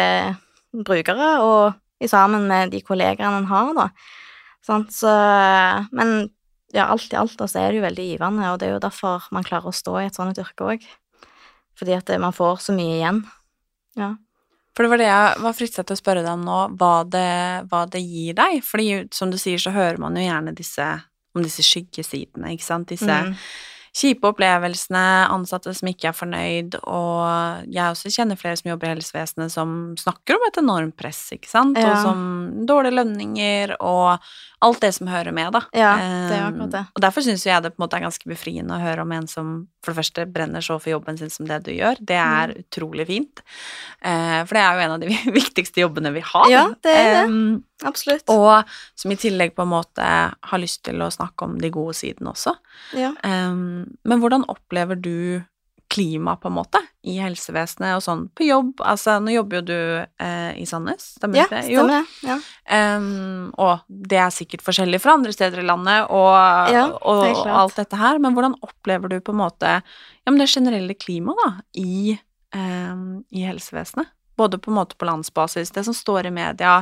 brukere 0.72 1.28
og 1.44 2.02
i 2.02 2.08
sammen 2.10 2.48
med 2.50 2.72
de 2.72 2.80
kollegaene 2.84 3.42
en 3.42 3.50
har, 3.50 3.72
da. 3.76 3.88
Sånn, 4.66 4.86
Så, 4.90 5.10
men 5.94 6.30
ja, 6.72 6.88
alt 6.88 7.12
i 7.12 7.18
alt 7.18 7.36
da, 7.38 7.46
så 7.50 7.60
er 7.60 7.70
det 7.70 7.80
jo 7.80 7.86
veldig 7.86 8.08
givende, 8.08 8.50
og 8.50 8.58
det 8.60 8.68
er 8.68 8.74
jo 8.76 8.82
derfor 8.82 9.26
man 9.34 9.46
klarer 9.46 9.70
å 9.70 9.76
stå 9.76 9.98
i 10.00 10.06
et 10.08 10.18
sånt 10.18 10.40
yrke 10.40 10.74
òg. 10.74 10.84
Fordi 11.78 11.96
at 11.96 12.12
man 12.20 12.34
får 12.36 12.62
så 12.66 12.74
mye 12.76 12.98
igjen. 12.98 13.22
Ja. 13.98 14.14
For 14.72 14.84
det 14.84 14.92
var 14.92 15.00
det 15.02 15.08
jeg 15.10 15.40
var 15.44 15.56
fristet 15.56 15.88
til 15.88 15.96
å 15.96 16.00
spørre 16.00 16.22
deg 16.24 16.32
om 16.32 16.46
nå, 16.46 16.60
hva 16.80 16.92
det, 17.04 17.32
hva 17.68 17.82
det 17.92 18.00
gir 18.00 18.36
deg. 18.38 18.62
Fordi 18.64 18.86
som 19.12 19.32
du 19.32 19.36
sier, 19.40 19.60
så 19.60 19.74
hører 19.74 20.00
man 20.00 20.16
jo 20.16 20.24
gjerne 20.24 20.54
disse, 20.56 20.86
om 21.36 21.44
disse 21.44 21.64
skyggesidene, 21.66 22.54
ikke 22.56 22.68
sant. 22.68 22.88
Disse 22.92 23.20
Mm. 23.22 23.36
Kjipe 23.92 24.24
opplevelsene, 24.30 25.02
ansatte 25.28 25.74
som 25.76 25.88
ikke 25.90 26.08
er 26.08 26.16
fornøyd, 26.16 26.78
og 26.88 27.66
jeg 27.68 27.92
også 27.92 28.08
kjenner 28.14 28.38
flere 28.40 28.56
som 28.56 28.70
jobber 28.70 28.88
i 28.88 28.94
helsevesenet 28.94 29.52
som 29.52 29.74
snakker 30.00 30.38
om 30.38 30.46
et 30.48 30.60
enormt 30.62 30.96
press, 30.96 31.26
ikke 31.36 31.50
sant, 31.50 31.76
og 31.76 31.98
som 32.00 32.22
dårlige 32.68 32.96
lønninger 32.96 33.74
og 33.80 34.16
alt 34.62 34.80
det 34.80 34.92
som 34.94 35.08
hører 35.10 35.34
med, 35.34 35.50
da. 35.52 35.60
Ja, 35.76 35.90
det 36.30 36.36
er 36.38 36.46
akkurat 36.46 36.70
det. 36.72 36.82
Og 36.94 37.02
derfor 37.02 37.24
syns 37.26 37.44
jeg 37.44 37.62
det 37.64 37.72
på 37.74 37.80
en 37.80 37.84
måte 37.84 37.98
er 37.98 38.04
ganske 38.06 38.28
befriende 38.30 38.76
å 38.76 38.80
høre 38.80 39.02
om 39.04 39.12
en 39.12 39.26
som 39.28 39.52
for 39.82 39.90
det 39.92 39.98
første 39.98 40.24
brenner 40.30 40.62
så 40.62 40.76
for 40.80 40.92
jobben 40.94 41.18
sin 41.18 41.32
som 41.34 41.48
det 41.50 41.60
du 41.66 41.72
gjør. 41.74 41.98
Det 42.00 42.16
er 42.16 42.52
Mm. 42.54 42.62
utrolig 42.62 43.06
fint. 43.08 43.40
Eh, 44.00 44.44
for 44.46 44.54
det 44.54 44.62
er 44.62 44.74
jo 44.78 44.84
en 44.86 44.92
av 44.94 45.00
de 45.00 45.08
viktigste 45.40 45.82
jobbene 45.82 46.12
vi 46.14 46.20
har. 46.22 46.48
Ja, 46.50 46.64
det 46.82 46.94
er 46.96 47.12
det. 47.16 47.24
Um, 47.28 47.64
Absolutt. 47.84 48.24
og 48.32 48.68
som 48.98 49.14
i 49.14 49.18
tillegg 49.20 49.54
på 49.56 49.66
en 49.66 49.72
måte 49.72 50.08
har 50.32 50.62
lyst 50.62 50.84
til 50.88 51.02
å 51.02 51.10
snakke 51.12 51.48
om 51.48 51.56
de 51.62 51.72
gode 51.74 51.96
sidene 51.98 52.32
også. 52.34 52.54
Ja. 52.98 53.12
Um, 53.26 53.98
men 54.08 54.22
hvordan 54.22 54.46
opplever 54.50 54.98
du 54.98 55.42
klima, 55.92 56.36
på 56.36 56.48
en 56.48 56.54
måte, 56.56 56.80
i 57.04 57.18
helsevesenet 57.20 57.96
og 57.98 58.02
sånn 58.04 58.22
på 58.32 58.46
jobb? 58.46 58.80
Altså, 58.88 59.18
nå 59.20 59.34
jobber 59.34 59.58
jo 59.58 59.64
du 59.68 59.74
eh, 60.00 60.52
i 60.56 60.64
Sandnes, 60.68 61.10
stemmer 61.18 61.42
ja, 61.42 61.44
ikke 61.44 61.58
det? 61.58 61.72
Jo. 61.72 61.82
stemmer 61.82 61.98
det. 61.98 62.30
Ja. 62.30 62.36
Um, 62.96 63.50
og 63.60 63.84
det 64.08 64.20
er 64.22 64.32
sikkert 64.32 64.64
forskjellig 64.64 65.02
fra 65.04 65.18
andre 65.18 65.34
steder 65.36 65.60
i 65.60 65.66
landet, 65.68 66.08
og, 66.08 66.32
Ja, 66.72 66.86
og, 66.96 67.26
og 67.28 67.52
alt 67.52 67.76
dette 67.82 68.00
her, 68.00 68.22
men 68.22 68.36
hvordan 68.36 68.56
opplever 68.64 69.12
du 69.12 69.18
på 69.20 69.34
en 69.34 69.42
måte 69.42 69.76
ja, 69.82 70.30
men 70.30 70.40
det 70.40 70.48
generelle 70.54 70.96
klimaet 70.96 71.44
da, 71.44 71.50
i, 71.82 72.16
um, 72.56 73.22
i 73.28 73.44
helsevesenet? 73.44 74.14
Både 74.40 74.56
på 74.56 74.72
en 74.72 74.78
måte 74.78 74.96
på 74.96 75.04
landsbasis, 75.04 75.74
det 75.76 75.84
som 75.84 75.96
står 75.96 76.30
i 76.30 76.32
media, 76.32 76.78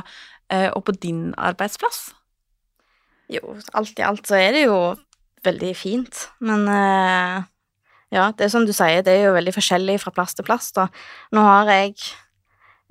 og 0.51 0.83
på 0.87 0.95
din 0.99 1.29
arbeidsplass? 1.39 2.09
Jo, 3.31 3.55
alt 3.77 3.99
i 3.99 4.03
alt 4.03 4.27
så 4.27 4.35
er 4.35 4.51
det 4.55 4.65
jo 4.65 4.77
veldig 5.45 5.71
fint, 5.77 6.25
men 6.43 6.65
eh, 6.69 7.37
ja, 8.11 8.25
det 8.35 8.47
er 8.47 8.51
som 8.51 8.65
du 8.67 8.73
sier, 8.75 9.05
det 9.05 9.13
er 9.15 9.29
jo 9.29 9.37
veldig 9.37 9.53
forskjellig 9.55 9.95
fra 10.03 10.13
plass 10.15 10.35
til 10.35 10.45
plass, 10.47 10.69
da. 10.75 10.89
Nå 11.31 11.43
har 11.45 11.71
jeg 11.71 11.95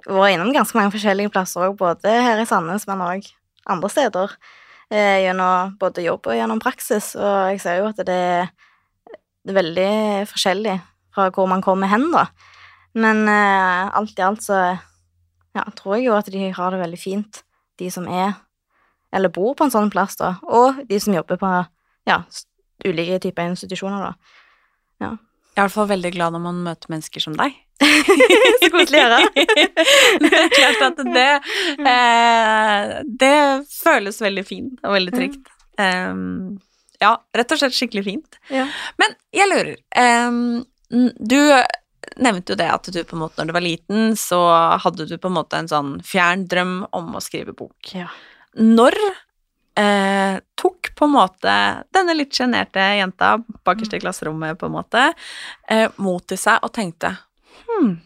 vært 0.06 0.34
innom 0.34 0.54
ganske 0.54 0.78
mange 0.78 0.94
forskjellige 0.94 1.32
plasser 1.34 1.66
òg, 1.66 1.76
både 1.80 2.14
her 2.24 2.40
i 2.40 2.46
Sandnes, 2.48 2.86
men 2.88 3.04
òg 3.04 3.28
andre 3.70 3.90
steder, 3.92 4.32
eh, 4.90 5.26
gjennom 5.26 5.76
både 5.80 6.06
jobb 6.06 6.30
og 6.30 6.38
gjennom 6.38 6.62
praksis, 6.62 7.12
og 7.20 7.52
jeg 7.52 7.60
ser 7.62 7.82
jo 7.82 7.90
at 7.90 8.00
det 8.08 8.16
er 8.16 9.60
veldig 9.60 9.92
forskjellig 10.30 10.78
fra 11.14 11.28
hvor 11.34 11.50
man 11.50 11.62
kommer 11.62 11.90
hen, 11.90 12.08
da. 12.14 12.30
Men 12.96 13.26
eh, 13.28 13.92
alt 13.92 14.18
i 14.18 14.24
alt 14.24 14.42
så 14.48 14.58
ja, 15.52 15.68
tror 15.76 15.98
jeg 15.98 16.08
jo 16.08 16.16
at 16.16 16.32
de 16.32 16.48
har 16.56 16.72
det 16.72 16.80
veldig 16.80 16.98
fint, 17.00 17.44
de 17.80 17.90
som 17.92 18.06
er 18.08 18.36
eller 19.10 19.32
bor 19.34 19.56
på 19.58 19.66
en 19.66 19.72
sånn 19.74 19.90
plass, 19.90 20.14
da, 20.20 20.36
og 20.46 20.84
de 20.86 21.00
som 21.02 21.16
jobber 21.16 21.40
på 21.40 21.48
ja, 22.06 22.20
ulike 22.86 23.18
typer 23.24 23.50
institusjoner, 23.50 24.04
da. 24.06 24.12
Jeg 25.50 25.64
er 25.64 25.66
i 25.66 25.66
hvert 25.66 25.74
fall 25.74 25.88
veldig 25.90 26.10
glad 26.14 26.32
når 26.32 26.42
man 26.44 26.58
møter 26.62 26.92
mennesker 26.92 27.22
som 27.24 27.34
deg. 27.36 27.56
Så 28.62 28.68
koselig 28.70 29.00
å 29.00 29.06
høre. 29.08 29.46
det 30.22 30.30
er 30.38 30.52
klart 30.54 30.84
at 30.86 31.00
det 31.16 31.24
eh, 31.90 32.92
Det 33.22 33.38
føles 33.72 34.20
veldig 34.22 34.44
fint 34.46 34.78
og 34.86 34.94
veldig 34.94 35.14
trygt. 35.16 35.50
Um, 35.80 36.60
ja, 37.02 37.16
rett 37.34 37.52
og 37.56 37.60
slett 37.60 37.74
skikkelig 37.74 38.04
fint. 38.06 38.38
Ja. 38.52 38.68
Men 39.00 39.16
jeg 39.34 39.50
lurer 39.50 39.74
um, 40.30 40.62
Du 41.18 41.40
nevnte 42.20 42.54
jo 42.54 42.60
det 42.60 42.68
at 42.70 42.90
du 42.92 43.00
på 43.04 43.16
en 43.16 43.24
måte 43.24 43.40
når 43.40 43.50
du 43.50 43.56
var 43.56 43.64
liten, 43.64 44.12
så 44.18 44.40
hadde 44.84 45.08
du 45.08 45.16
på 45.18 45.30
en 45.30 45.38
måte 45.38 45.58
en 45.60 45.70
sånn 45.70 45.96
fjern 46.06 46.46
drøm 46.50 46.76
om 46.96 47.16
å 47.16 47.24
skrive 47.24 47.54
bok. 47.56 47.94
Ja. 47.96 48.10
Når 48.60 48.96
eh, 49.80 50.36
tok 50.60 50.92
på 50.98 51.08
en 51.08 51.14
måte 51.16 51.54
denne 51.94 52.16
litt 52.16 52.36
sjenerte 52.36 52.84
jenta 52.98 53.36
bakerst 53.66 53.96
i 53.96 54.02
klasserommet 54.02 54.58
på 54.60 54.68
en 54.68 54.76
måte 54.76 55.06
eh, 55.70 55.88
mot 56.02 56.24
til 56.26 56.40
seg 56.40 56.60
og 56.66 56.74
tenkte 56.76 57.14
hm, 57.68 57.96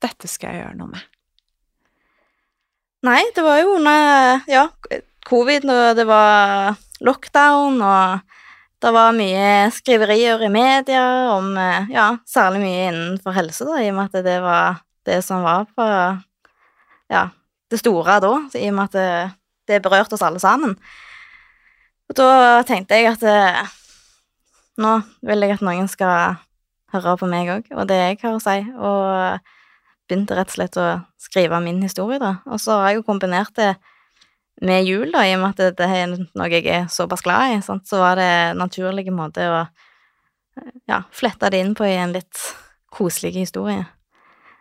dette 0.00 0.30
skal 0.30 0.54
jeg 0.54 0.64
gjøre 0.64 0.78
noe 0.80 0.94
med. 0.94 1.06
Nei, 3.06 3.22
det 3.32 3.44
var 3.44 3.62
jo 3.62 3.76
under 3.78 4.42
ja, 4.50 4.66
covid, 5.28 5.64
og 5.72 5.96
det 5.96 6.04
var 6.08 6.76
lockdown, 7.00 7.78
og 7.80 8.39
det 8.80 8.92
var 8.96 9.12
mye 9.16 9.68
skriverier 9.76 10.40
i 10.46 10.52
media 10.52 11.02
om 11.34 11.52
eh, 11.60 11.90
ja, 11.92 12.14
særlig 12.28 12.62
mye 12.62 12.86
innenfor 12.88 13.36
helse, 13.36 13.66
da, 13.68 13.76
i 13.82 13.90
og 13.90 13.98
med 13.98 14.08
at 14.08 14.24
det 14.24 14.38
var 14.44 14.80
det 15.08 15.20
som 15.24 15.44
var 15.44 15.66
på 15.76 15.86
ja, 17.10 17.26
det 17.70 17.80
store 17.80 18.18
da, 18.24 18.32
i 18.56 18.68
og 18.70 18.76
med 18.78 18.88
at 18.88 18.96
det, 18.96 19.12
det 19.68 19.82
berørte 19.84 20.16
oss 20.16 20.24
alle 20.24 20.40
sammen. 20.42 20.76
Og 22.10 22.16
da 22.18 22.62
tenkte 22.66 22.96
jeg 22.96 23.12
at 23.12 23.24
eh, 23.28 23.76
nå 24.80 24.96
vil 25.28 25.44
jeg 25.44 25.58
at 25.58 25.64
noen 25.66 25.88
skal 25.90 26.40
høre 26.90 27.16
på 27.20 27.28
meg 27.30 27.52
òg, 27.52 27.70
og 27.76 27.86
det 27.86 28.00
jeg 28.00 28.20
har 28.24 28.34
å 28.34 28.42
si, 28.42 28.58
og 28.80 29.50
begynte 30.10 30.34
rett 30.34 30.50
og 30.50 30.56
slett 30.56 30.78
å 30.80 30.88
skrive 31.20 31.60
min 31.62 31.82
historie, 31.84 32.18
da. 32.18 32.38
Og 32.50 32.58
så 32.58 32.80
har 32.80 32.90
jeg 32.90 33.00
jo 33.00 33.06
kombinert 33.06 33.54
det 33.60 33.74
med 34.60 34.84
jul, 34.84 35.08
da, 35.12 35.24
i 35.24 35.34
og 35.36 35.42
med 35.42 35.54
at 35.54 35.60
det, 35.60 35.70
det 35.80 35.88
er 35.96 36.10
noe 36.12 36.48
jeg 36.52 36.66
er 36.68 36.88
såpass 36.92 37.24
glad 37.24 37.56
i, 37.56 37.60
sant? 37.64 37.86
så 37.88 38.00
var 38.02 38.20
det 38.20 38.28
en 38.28 38.60
naturlig 38.60 39.06
måte 39.14 39.46
å 39.48 39.60
ja, 40.90 41.02
flette 41.14 41.50
det 41.52 41.62
inn 41.62 41.74
på 41.78 41.86
i 41.88 41.96
en 41.96 42.12
litt 42.12 42.42
koselig 42.92 43.32
historie. 43.38 43.86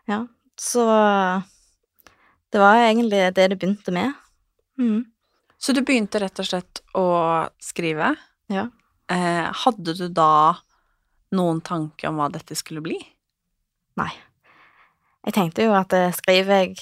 Ja, 0.09 0.23
så 0.59 0.85
det 2.49 2.61
var 2.61 2.81
egentlig 2.81 3.21
det 3.35 3.49
det 3.51 3.59
begynte 3.59 3.93
med. 3.93 4.13
Mm. 4.79 5.03
Så 5.59 5.75
du 5.75 5.81
begynte 5.83 6.21
rett 6.23 6.39
og 6.39 6.47
slett 6.47 6.81
å 6.97 7.07
skrive. 7.61 8.13
Ja. 8.49 8.69
Eh, 9.11 9.49
hadde 9.65 9.95
du 9.97 10.07
da 10.07 10.55
noen 11.35 11.59
tanke 11.61 12.09
om 12.09 12.17
hva 12.19 12.29
dette 12.31 12.55
skulle 12.57 12.83
bli? 12.85 12.97
Nei. 13.99 14.11
Jeg 15.27 15.35
tenkte 15.35 15.67
jo 15.67 15.75
at 15.77 15.93
eh, 15.93 16.13
skriver 16.15 16.63
jeg 16.63 16.77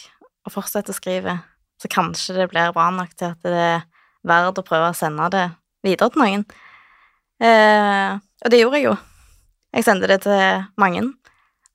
og 0.47 0.53
fortsetter 0.53 0.93
å 0.93 0.97
skrive, 0.97 1.33
så 1.77 1.89
kanskje 1.91 2.35
det 2.37 2.49
blir 2.51 2.73
bra 2.75 2.89
nok 2.93 3.13
til 3.17 3.33
at 3.33 3.45
det 3.45 3.53
er 3.57 3.85
verdt 4.27 4.59
å 4.59 4.65
prøve 4.65 4.91
å 4.91 4.97
sende 4.97 5.29
det 5.33 5.45
videre 5.85 6.09
til 6.11 6.23
noen. 6.23 6.45
Eh, 7.37 8.17
og 8.17 8.51
det 8.53 8.61
gjorde 8.61 8.79
jeg 8.79 8.87
jo. 8.89 8.95
Jeg 9.77 9.85
sendte 9.85 10.09
det 10.09 10.21
til 10.25 10.65
mange, 10.81 11.03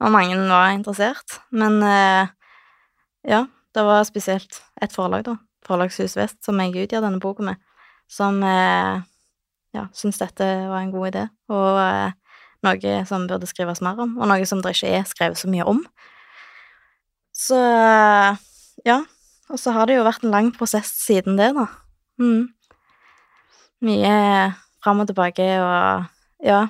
og 0.02 0.14
mange 0.14 0.38
var 0.48 0.72
interessert. 0.74 1.38
Men 1.54 1.78
eh, 1.86 2.32
ja, 3.28 3.44
det 3.74 3.86
var 3.86 4.02
spesielt 4.08 4.62
et 4.82 4.94
forlag, 4.94 5.26
da. 5.28 5.36
Forlagshus 5.62 6.16
Vest, 6.18 6.40
som 6.42 6.58
jeg 6.58 6.74
utgjør 6.74 7.04
denne 7.04 7.22
boka 7.22 7.44
med, 7.46 7.60
som 8.10 8.40
eh, 8.42 9.04
ja, 9.76 9.86
syntes 9.94 10.18
dette 10.18 10.48
var 10.66 10.80
en 10.82 10.90
god 10.90 11.12
idé, 11.12 11.22
og 11.54 11.78
eh, 11.78 12.16
noe 12.66 12.96
som 13.06 13.28
burde 13.30 13.46
skrives 13.46 13.82
mer 13.84 14.00
om, 14.02 14.16
og 14.18 14.30
noe 14.30 14.46
som 14.48 14.62
det 14.64 14.74
ikke 14.74 14.90
er 14.98 15.06
skrevet 15.06 15.38
så 15.38 15.50
mye 15.50 15.66
om. 15.70 15.84
Så 17.32 17.58
ja. 18.86 18.98
Og 19.50 19.58
så 19.58 19.72
har 19.74 19.88
det 19.88 19.96
jo 19.98 20.06
vært 20.06 20.24
en 20.24 20.34
lang 20.34 20.50
prosess 20.54 20.92
siden 21.02 21.38
det, 21.40 21.50
da. 21.56 21.66
Mm. 22.22 22.46
Mye 23.82 24.14
fram 24.82 25.02
og 25.02 25.08
tilbake 25.10 25.48
og 25.62 26.04
ja. 26.46 26.66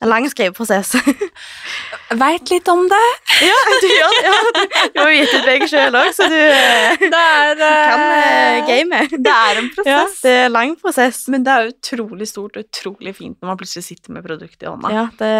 En 0.00 0.08
lang 0.08 0.26
skriveprosess. 0.30 0.96
Veit 2.18 2.50
litt 2.50 2.68
om 2.68 2.80
det. 2.90 3.00
ja, 3.46 3.58
du 3.82 3.86
gjør 3.86 4.14
det. 4.16 4.22
Ja, 4.24 4.38
du, 4.56 4.60
du 4.94 4.98
har 5.00 5.12
gitt 5.14 5.34
ut 5.36 5.44
begge 5.46 5.68
sjøl 5.70 5.98
òg, 6.00 6.08
så 6.16 6.26
du 6.30 6.34
eh, 6.40 7.04
er, 7.06 7.60
kan 7.60 8.02
uh, 8.02 8.66
gamet. 8.66 9.14
Det 9.14 9.34
er 9.34 9.60
en 9.60 9.70
Ja, 9.86 10.00
det 10.24 10.32
er 10.32 10.48
en 10.48 10.56
lang 10.56 10.74
prosess. 10.80 11.22
Men 11.30 11.46
det 11.46 11.54
er 11.54 11.70
utrolig 11.70 12.26
stort 12.30 12.58
og 12.58 12.66
utrolig 12.66 13.14
fint 13.20 13.38
når 13.38 13.52
man 13.52 13.60
plutselig 13.60 13.86
sitter 13.86 14.16
med 14.16 14.26
produktet 14.26 14.66
i 14.66 14.70
hånda. 14.70 14.90
Ja, 14.94 15.06
det 15.22 15.30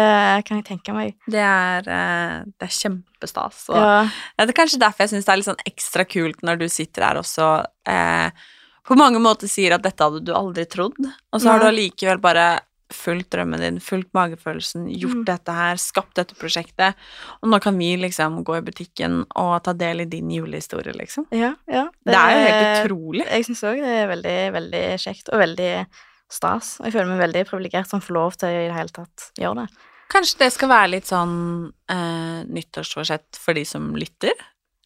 kan 0.47 0.61
jeg 0.61 0.67
tenke 0.71 0.95
meg. 0.95 1.17
Det, 1.27 1.43
er, 1.43 1.91
eh, 1.91 2.39
det 2.55 2.69
er 2.69 2.73
kjempestas. 2.79 3.67
Og 3.73 3.77
Ja. 3.81 3.91
Ja, 4.39 4.45
det 4.45 4.53
er 4.53 4.59
kanskje 4.63 4.79
derfor 4.81 5.05
jeg 5.05 5.15
syns 5.15 5.27
det 5.27 5.33
er 5.33 5.41
litt 5.41 5.51
sånn 5.51 5.67
ekstra 5.67 6.07
kult 6.07 6.41
når 6.45 6.63
du 6.63 6.67
sitter 6.71 7.09
her 7.09 7.19
også 7.19 7.51
eh, 7.89 8.49
på 8.87 8.97
mange 8.97 9.19
måter 9.21 9.49
sier 9.51 9.75
at 9.75 9.83
dette 9.85 10.03
hadde 10.03 10.23
du 10.25 10.33
aldri 10.35 10.65
trodd, 10.69 10.97
og 11.05 11.41
så 11.41 11.53
har 11.53 11.61
du 11.61 11.67
allikevel 11.69 12.19
bare 12.23 12.45
fulgt 12.93 13.29
drømmen 13.33 13.59
din, 13.59 13.79
fulgt 13.79 14.11
magefølelsen, 14.13 14.87
gjort 14.99 15.21
Mm. 15.21 15.25
dette 15.25 15.51
her, 15.57 15.75
skapt 15.81 16.15
dette 16.15 16.35
prosjektet, 16.35 16.95
og 17.41 17.49
nå 17.49 17.59
kan 17.61 17.77
vi 17.77 17.95
liksom 17.97 18.43
gå 18.43 18.57
i 18.57 18.61
butikken 18.61 19.25
og 19.35 19.63
ta 19.63 19.73
del 19.73 20.01
i 20.01 20.05
din 20.05 20.29
julehistorie, 20.29 20.93
liksom. 20.93 21.25
Ja, 21.31 21.55
ja. 21.67 21.87
Det 22.05 22.15
er 22.15 22.31
jo 22.31 22.47
helt 22.47 22.85
utrolig. 22.91 23.25
Jeg 23.31 23.45
syns 23.45 23.63
òg 23.63 23.81
det 23.81 23.95
er 24.03 24.07
veldig, 24.07 24.37
veldig 24.53 24.83
kjekt, 24.99 25.29
og 25.33 25.39
veldig 25.39 25.85
stas. 26.31 26.77
Og 26.79 26.85
jeg 26.87 26.93
føler 26.93 27.11
meg 27.17 27.23
veldig 27.27 27.45
privilegert 27.49 27.87
som 27.91 27.99
får 28.01 28.13
lov 28.15 28.37
til 28.37 28.47
å 28.47 28.51
i 28.51 28.67
det 28.69 28.75
hele 28.77 28.89
tatt 28.95 29.31
gjøre 29.37 29.65
det. 29.65 29.67
Kanskje 30.11 30.37
det 30.39 30.51
skal 30.53 30.69
være 30.69 30.89
litt 30.91 31.05
sånn 31.07 31.71
eh, 31.89 32.43
nyttårsforsett 32.47 33.37
for 33.39 33.53
de 33.53 33.63
som 33.67 33.93
lytter? 33.95 34.33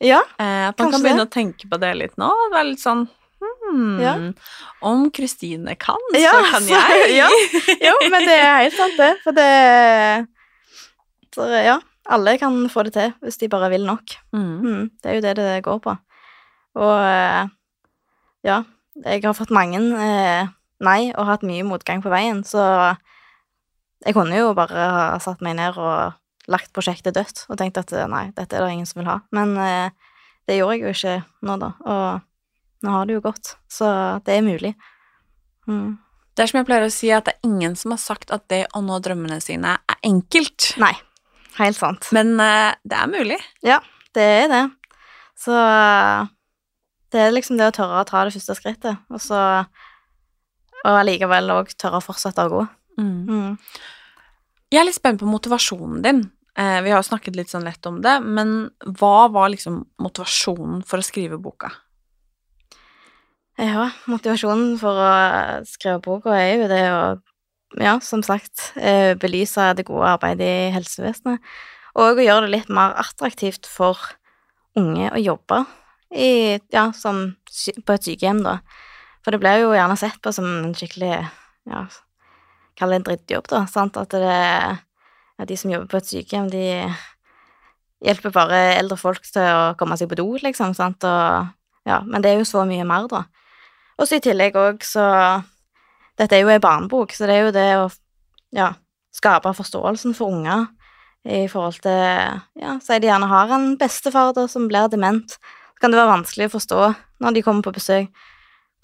Ja, 0.02 0.20
Eh, 0.40 0.68
at 0.70 0.78
man 0.80 0.92
kan 0.92 1.02
begynne 1.02 1.24
det. 1.24 1.30
å 1.30 1.34
tenke 1.34 1.70
på 1.72 1.80
det 1.80 1.94
litt 1.96 2.18
nå. 2.18 2.28
Være 2.52 2.70
litt 2.74 2.82
sånn 2.84 3.08
hmm, 3.76 3.98
Ja. 4.04 4.14
Om 4.86 5.10
Kristine 5.16 5.76
kan, 5.80 6.00
Ja, 6.16 6.32
så 6.32 6.54
kan 6.54 6.70
jeg. 6.70 7.10
ja. 7.22 7.28
jo, 7.90 7.96
men 8.10 8.26
det 8.28 8.38
er 8.40 8.64
helt 8.64 8.78
sant, 8.78 8.98
det. 9.00 9.12
For 9.26 9.36
det 9.36 9.50
så, 11.36 11.50
Ja, 11.66 11.80
alle 12.08 12.38
kan 12.40 12.58
få 12.72 12.86
det 12.88 12.96
til 12.96 13.14
hvis 13.24 13.40
de 13.42 13.50
bare 13.52 13.70
vil 13.74 13.86
nok. 13.88 14.16
Mm. 14.34 14.52
Mm, 14.64 14.84
det 15.04 15.12
er 15.12 15.16
jo 15.18 15.26
det 15.26 15.36
det 15.40 15.64
går 15.66 15.82
på. 15.84 15.96
Og 16.76 16.96
eh, 17.00 17.48
ja, 18.46 18.62
jeg 19.04 19.24
har 19.24 19.36
fått 19.36 19.54
mange 19.56 19.80
eh, 19.80 20.52
nei 20.84 21.02
og 21.16 21.28
hatt 21.30 21.44
mye 21.48 21.66
motgang 21.68 22.04
på 22.04 22.12
veien, 22.12 22.44
så 22.48 22.96
jeg 24.06 24.14
kunne 24.16 24.38
jo 24.38 24.54
bare 24.58 24.88
ha 24.96 25.06
satt 25.24 25.42
meg 25.46 25.58
ned 25.58 25.80
og 25.80 26.16
lagt 26.52 26.72
prosjektet 26.76 27.16
dødt 27.16 27.46
og 27.50 27.58
tenkt 27.58 27.80
at 27.82 27.94
eh, 27.96 28.08
nei, 28.12 28.28
dette 28.38 28.58
er 28.58 28.66
det 28.66 28.76
ingen 28.76 28.90
som 28.90 29.02
vil 29.02 29.10
ha. 29.10 29.20
Men 29.36 29.56
eh, 29.58 29.90
det 30.46 30.60
gjorde 30.60 30.78
jeg 30.78 30.84
jo 30.86 30.94
ikke 30.94 31.16
nå, 31.48 31.58
da, 31.64 31.72
og 31.90 32.26
nå 32.84 32.92
har 32.92 33.08
det 33.08 33.18
jo 33.18 33.24
gått, 33.24 33.56
så 33.72 33.88
det 34.26 34.36
er 34.36 34.46
mulig. 34.46 34.74
Mm. 35.70 35.96
Det 36.36 36.44
er 36.44 36.52
som 36.52 36.60
jeg 36.60 36.68
pleier 36.68 36.86
å 36.86 36.94
si, 36.94 37.10
at 37.16 37.28
det 37.28 37.38
er 37.38 37.48
ingen 37.48 37.78
som 37.80 37.94
har 37.96 38.02
sagt 38.02 38.34
at 38.36 38.44
det 38.52 38.66
å 38.76 38.82
nå 38.84 39.00
drømmene 39.04 39.40
sine 39.44 39.78
er 39.80 40.00
enkelt. 40.04 40.74
Nei, 40.82 40.94
helt 41.62 41.80
sant. 41.80 42.10
Men 42.16 42.36
uh, 42.42 42.76
det 42.84 43.00
er 43.00 43.12
mulig. 43.12 43.40
Ja, 43.66 43.80
Det 44.16 44.24
er 44.24 44.48
det. 44.52 44.66
Så 45.40 45.56
det 47.12 47.20
er 47.20 47.34
liksom 47.34 47.58
det 47.60 47.68
å 47.68 47.76
tørre 47.76 48.04
å 48.04 48.08
ta 48.08 48.24
det 48.24 48.36
første 48.36 48.56
skrittet, 48.56 49.02
og 49.12 49.20
så 49.24 49.40
og 50.86 51.00
allikevel 51.00 51.50
òg 51.56 51.74
tørre 51.80 52.00
å 52.00 52.06
fortsette 52.06 52.46
å 52.46 52.52
gå. 52.52 52.64
Mm. 53.02 53.56
Jeg 54.72 54.82
er 54.82 54.88
litt 54.88 54.98
spent 54.98 55.22
på 55.22 55.30
motivasjonen 55.30 56.04
din. 56.06 56.22
Uh, 56.56 56.80
vi 56.86 56.94
har 56.94 57.02
jo 57.02 57.08
snakket 57.10 57.36
litt 57.36 57.52
sånn 57.52 57.66
lett 57.68 57.84
om 57.90 57.98
det, 58.04 58.20
men 58.24 58.70
hva 59.00 59.28
var 59.34 59.50
liksom 59.52 59.82
motivasjonen 60.02 60.84
for 60.88 61.02
å 61.02 61.06
skrive 61.06 61.40
boka? 61.42 61.72
Ja, 63.56 63.86
motivasjonen 64.12 64.74
for 64.82 64.98
å 65.00 65.12
skrive 65.64 66.02
boka 66.04 66.34
er 66.36 66.58
jo 66.60 66.66
det 66.68 66.82
å, 66.92 67.04
ja, 67.80 67.94
som 68.04 68.20
sagt, 68.26 68.74
eh, 68.76 69.14
belyse 69.16 69.70
det 69.78 69.86
gode 69.88 70.10
arbeidet 70.10 70.50
i 70.50 70.74
helsevesenet, 70.76 71.40
og 71.96 72.20
å 72.20 72.26
gjøre 72.26 72.50
det 72.50 72.52
litt 72.52 72.70
mer 72.70 72.92
attraktivt 73.00 73.64
for 73.72 73.96
unge 74.76 75.08
å 75.08 75.22
jobbe 75.24 75.62
i, 76.12 76.60
ja, 76.76 76.90
som 76.92 77.38
på 77.48 77.96
et 77.96 78.04
sykehjem, 78.04 78.42
da. 78.44 78.58
For 79.24 79.32
det 79.32 79.40
blir 79.40 79.62
jo 79.62 79.72
gjerne 79.72 79.96
sett 79.98 80.20
på 80.20 80.36
som 80.36 80.50
en 80.66 80.76
skikkelig, 80.76 81.24
ja, 81.72 81.86
kall 82.76 82.92
det 82.92 83.00
en 83.00 83.08
drittjobb, 83.08 83.48
da, 83.54 83.64
sant, 83.72 83.96
at 83.96 84.12
det 84.12 84.36
ja, 84.36 85.48
de 85.48 85.56
som 85.56 85.72
jobber 85.72 85.88
på 85.94 86.02
et 86.04 86.12
sykehjem, 86.12 86.52
de 86.52 86.92
hjelper 88.04 88.36
bare 88.36 88.60
eldre 88.76 89.00
folk 89.00 89.24
til 89.32 89.48
å 89.48 89.74
komme 89.80 89.96
seg 89.96 90.12
på 90.12 90.20
do, 90.20 90.28
liksom, 90.44 90.76
sant, 90.76 91.08
og 91.08 91.88
ja, 91.88 92.04
men 92.04 92.20
det 92.20 92.34
er 92.36 92.44
jo 92.44 92.52
så 92.52 92.68
mye 92.68 92.84
mer, 92.84 93.08
da. 93.08 93.24
Og 93.96 94.08
så 94.08 94.20
i 94.20 94.24
tillegg 94.24 94.58
òg, 94.60 94.84
så 94.86 95.06
Dette 96.16 96.38
er 96.38 96.46
jo 96.46 96.52
ei 96.54 96.62
barnebok, 96.64 97.12
så 97.12 97.28
det 97.28 97.36
er 97.36 97.42
jo 97.44 97.56
det 97.56 97.70
å 97.76 97.88
ja, 98.56 98.70
skape 99.12 99.52
forståelsen 99.58 100.14
for 100.16 100.32
unger 100.32 100.70
i 101.28 101.42
forhold 101.52 101.82
til 101.84 101.98
Ja, 102.62 102.78
si 102.80 103.00
de 103.02 103.10
gjerne 103.10 103.28
har 103.28 103.52
en 103.52 103.74
bestefar 103.80 104.32
da, 104.38 104.46
som 104.48 104.70
blir 104.70 104.88
dement. 104.92 105.36
Så 105.36 105.84
kan 105.84 105.92
det 105.92 106.00
være 106.00 106.14
vanskelig 106.14 106.48
å 106.48 106.54
forstå 106.54 106.80
når 107.24 107.36
de 107.36 107.44
kommer 107.44 107.66
på 107.66 107.76
besøk. 107.76 108.24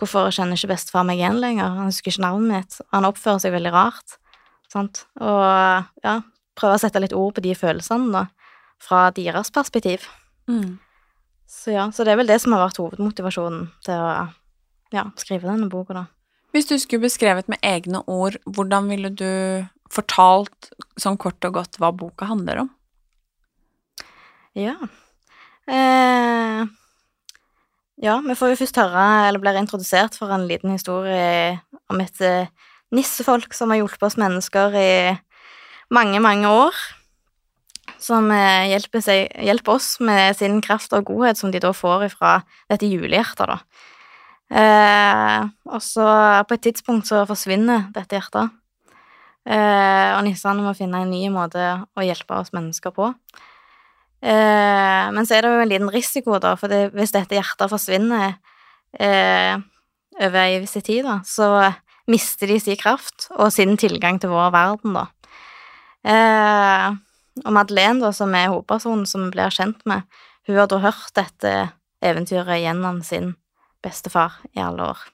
Hvorfor 0.01 0.31
kjenner 0.33 0.57
ikke 0.57 0.73
bestefar 0.73 1.05
meg 1.07 1.21
igjen 1.21 1.39
lenger? 1.39 1.75
Han 1.77 1.87
husker 1.91 2.11
ikke 2.11 2.25
navnet 2.25 2.51
mitt. 2.51 2.77
Han 2.91 3.07
oppfører 3.07 3.43
seg 3.43 3.53
veldig 3.53 3.71
rart. 3.75 4.17
Sant? 4.71 5.05
Og 5.21 5.43
ja, 6.03 6.15
prøve 6.57 6.77
å 6.77 6.81
sette 6.81 6.99
litt 7.03 7.15
ord 7.15 7.35
på 7.37 7.43
de 7.45 7.53
følelsene, 7.55 8.09
da, 8.11 8.25
fra 8.81 9.05
deres 9.15 9.53
perspektiv. 9.53 10.07
Så 11.51 11.75
ja, 11.75 11.89
så 11.93 12.03
det 12.07 12.15
er 12.15 12.21
vel 12.21 12.31
det 12.31 12.39
som 12.41 12.55
har 12.55 12.65
vært 12.65 12.79
hovedmotivasjonen 12.81 13.67
til 13.85 13.99
å 14.01 14.11
ja, 14.91 15.05
skrive 15.19 15.49
denne 15.49 15.69
boka, 15.71 15.95
da. 15.95 16.05
Hvis 16.51 16.67
du 16.67 16.75
skulle 16.79 17.05
beskrevet 17.07 17.47
med 17.51 17.61
egne 17.63 18.01
ord, 18.11 18.35
hvordan 18.43 18.89
ville 18.91 19.11
du 19.15 19.31
fortalt 19.91 20.71
sånn 20.99 21.19
kort 21.19 21.43
og 21.47 21.55
godt 21.61 21.79
hva 21.79 21.93
boka 21.95 22.27
handler 22.27 22.65
om? 22.65 22.69
Ja. 24.59 24.75
Eh, 25.71 26.67
ja, 28.03 28.17
vi 28.25 28.35
får 28.35 28.51
jo 28.51 28.59
først 28.63 28.79
høre, 28.81 29.05
eller 29.29 29.39
blir 29.39 29.59
introdusert 29.59 30.17
for 30.19 30.33
en 30.35 30.47
liten 30.49 30.73
historie 30.75 31.61
om 31.91 32.01
et 32.03 32.23
eh, 32.25 32.49
nissefolk 32.91 33.55
som 33.55 33.71
har 33.71 33.79
hjulpet 33.79 34.09
oss 34.09 34.19
mennesker 34.19 34.75
i 34.75 34.91
mange, 35.93 36.19
mange 36.23 36.51
år. 36.51 36.75
Som 38.01 38.31
eh, 38.33 38.71
hjelper, 38.73 39.05
seg, 39.05 39.31
hjelper 39.45 39.77
oss 39.77 39.93
med 40.03 40.35
sin 40.39 40.59
kraft 40.65 40.91
og 40.97 41.07
godhet, 41.13 41.39
som 41.39 41.53
de 41.53 41.61
da 41.63 41.71
får 41.77 42.09
fra 42.17 42.39
dette 42.71 42.89
julehjertet, 42.89 43.47
da. 43.53 43.61
Eh, 44.51 45.43
og 45.71 45.83
så 45.83 46.07
på 46.47 46.57
et 46.57 46.65
tidspunkt 46.67 47.07
så 47.07 47.23
forsvinner 47.29 47.87
dette 47.95 48.17
hjertet. 48.17 48.51
Eh, 49.47 50.09
og 50.17 50.25
nissene 50.27 50.61
må 50.61 50.73
finne 50.77 51.01
en 51.01 51.13
ny 51.13 51.23
måte 51.33 51.63
å 51.97 52.05
hjelpe 52.05 52.35
oss 52.37 52.51
mennesker 52.53 52.93
på. 52.93 53.09
Eh, 54.21 55.05
men 55.15 55.25
så 55.25 55.37
er 55.37 55.45
det 55.45 55.53
jo 55.53 55.61
en 55.63 55.71
liten 55.71 55.93
risiko, 55.93 56.37
da, 56.41 56.53
for 56.59 56.69
det, 56.69 56.91
hvis 56.93 57.13
dette 57.15 57.39
hjertet 57.39 57.71
forsvinner 57.71 58.35
eh, 58.99 59.55
over 60.21 60.43
ei 60.43 60.59
viss 60.61 60.77
tid, 60.77 61.07
da, 61.07 61.21
så 61.25 61.71
mister 62.11 62.51
de 62.51 62.59
sin 62.61 62.77
kraft 62.77 63.31
og 63.37 63.49
sin 63.55 63.73
tilgang 63.81 64.19
til 64.21 64.33
vår 64.33 64.51
verden, 64.53 64.99
da. 64.99 65.07
Eh, 66.05 66.87
og 67.41 67.53
Madeleine, 67.55 68.01
da, 68.03 68.11
som 68.13 68.33
er 68.35 68.51
hovedpersonen 68.51 69.07
som 69.09 69.25
vi 69.25 69.37
blir 69.37 69.53
kjent 69.53 69.81
med, 69.89 70.05
hun 70.45 70.57
har 70.59 70.69
da 70.69 70.81
hørt 70.83 71.13
dette 71.17 71.53
eventyret 72.03 72.61
gjennom 72.61 73.01
sin 73.05 73.35
bestefar 73.83 74.39
i 74.55 74.61
alle 74.63 74.91
år. 74.91 75.05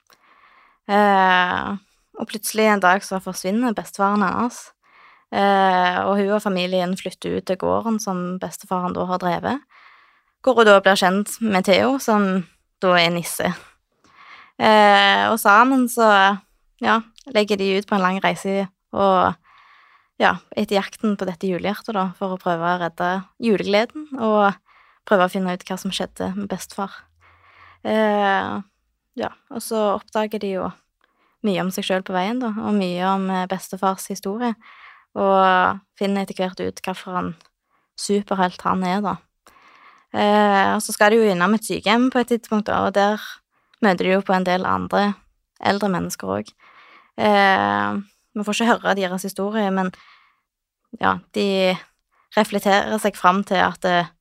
Eh, 0.88 1.76
og 2.18 2.28
plutselig 2.30 2.66
en 2.68 2.82
dag 2.82 3.04
så 3.04 3.20
forsvinner 3.22 3.76
bestefaren 3.76 4.24
hennes. 4.24 4.60
Eh, 5.28 5.98
og 6.06 6.16
hun 6.18 6.34
og 6.38 6.42
familien 6.42 6.94
flytter 6.96 7.38
ut 7.38 7.48
til 7.48 7.60
gården 7.60 7.98
som 8.00 8.38
bestefaren 8.40 8.96
da 8.96 9.04
har 9.10 9.20
drevet, 9.20 9.64
hvor 10.42 10.56
hun 10.56 10.68
da 10.68 10.78
blir 10.80 10.96
kjent 10.98 11.36
med 11.44 11.68
Theo, 11.68 11.98
som 12.00 12.46
da 12.82 12.94
er 12.96 13.12
nisse. 13.12 13.52
Eh, 14.58 15.24
og 15.28 15.36
sammen 15.38 15.86
så, 15.92 16.38
ja, 16.82 17.00
legger 17.34 17.60
de 17.60 17.76
ut 17.76 17.86
på 17.86 17.98
en 17.98 18.02
lang 18.02 18.22
reise 18.24 18.64
og 18.96 19.36
ja, 20.18 20.32
etter 20.56 20.80
jakten 20.80 21.14
på 21.18 21.28
dette 21.28 21.46
julehjertet, 21.46 21.92
da, 21.94 22.08
for 22.18 22.34
å 22.34 22.40
prøve 22.40 22.64
å 22.66 22.78
redde 22.80 23.10
julegleden 23.42 24.08
og 24.16 24.56
prøve 25.06 25.28
å 25.28 25.32
finne 25.32 25.54
ut 25.54 25.62
hva 25.68 25.76
som 25.78 25.94
skjedde 25.94 26.32
med 26.34 26.48
bestefar. 26.50 27.04
Eh, 27.88 28.58
ja, 29.18 29.30
og 29.50 29.64
så 29.64 29.80
oppdager 29.96 30.42
de 30.42 30.52
jo 30.58 30.68
mye 31.46 31.62
om 31.62 31.70
seg 31.74 31.86
sjøl 31.86 32.04
på 32.06 32.14
veien, 32.16 32.40
da, 32.42 32.52
og 32.52 32.76
mye 32.76 33.06
om 33.08 33.28
eh, 33.32 33.46
bestefars 33.50 34.08
historie 34.10 34.54
og 35.18 35.78
finner 35.98 36.26
etter 36.26 36.36
hvert 36.38 36.60
ut 36.60 36.82
hvilken 36.84 37.32
superhelt 37.98 38.62
han 38.62 38.84
er, 38.86 39.00
da. 39.02 39.14
Eh, 40.14 40.74
og 40.76 40.82
så 40.84 40.94
skal 40.94 41.12
de 41.12 41.20
jo 41.20 41.30
innom 41.32 41.56
et 41.56 41.66
sykehjem 41.66 42.08
på 42.12 42.22
et 42.22 42.30
tidspunkt, 42.32 42.68
da, 42.68 42.84
og 42.86 42.94
der 42.96 43.22
møter 43.84 44.06
de 44.06 44.14
jo 44.14 44.24
på 44.24 44.36
en 44.36 44.46
del 44.46 44.66
andre 44.68 45.12
eldre 45.58 45.90
mennesker 45.92 46.34
òg. 46.38 46.52
Eh, 47.18 47.98
vi 48.34 48.46
får 48.46 48.54
ikke 48.54 48.70
høre 48.70 48.96
deres 48.98 49.26
historie, 49.26 49.70
men 49.74 49.90
ja, 51.00 51.18
de 51.34 51.74
reflekterer 52.36 53.00
seg 53.02 53.18
fram 53.18 53.42
til 53.48 53.60
at 53.64 53.84
eh, 53.88 54.12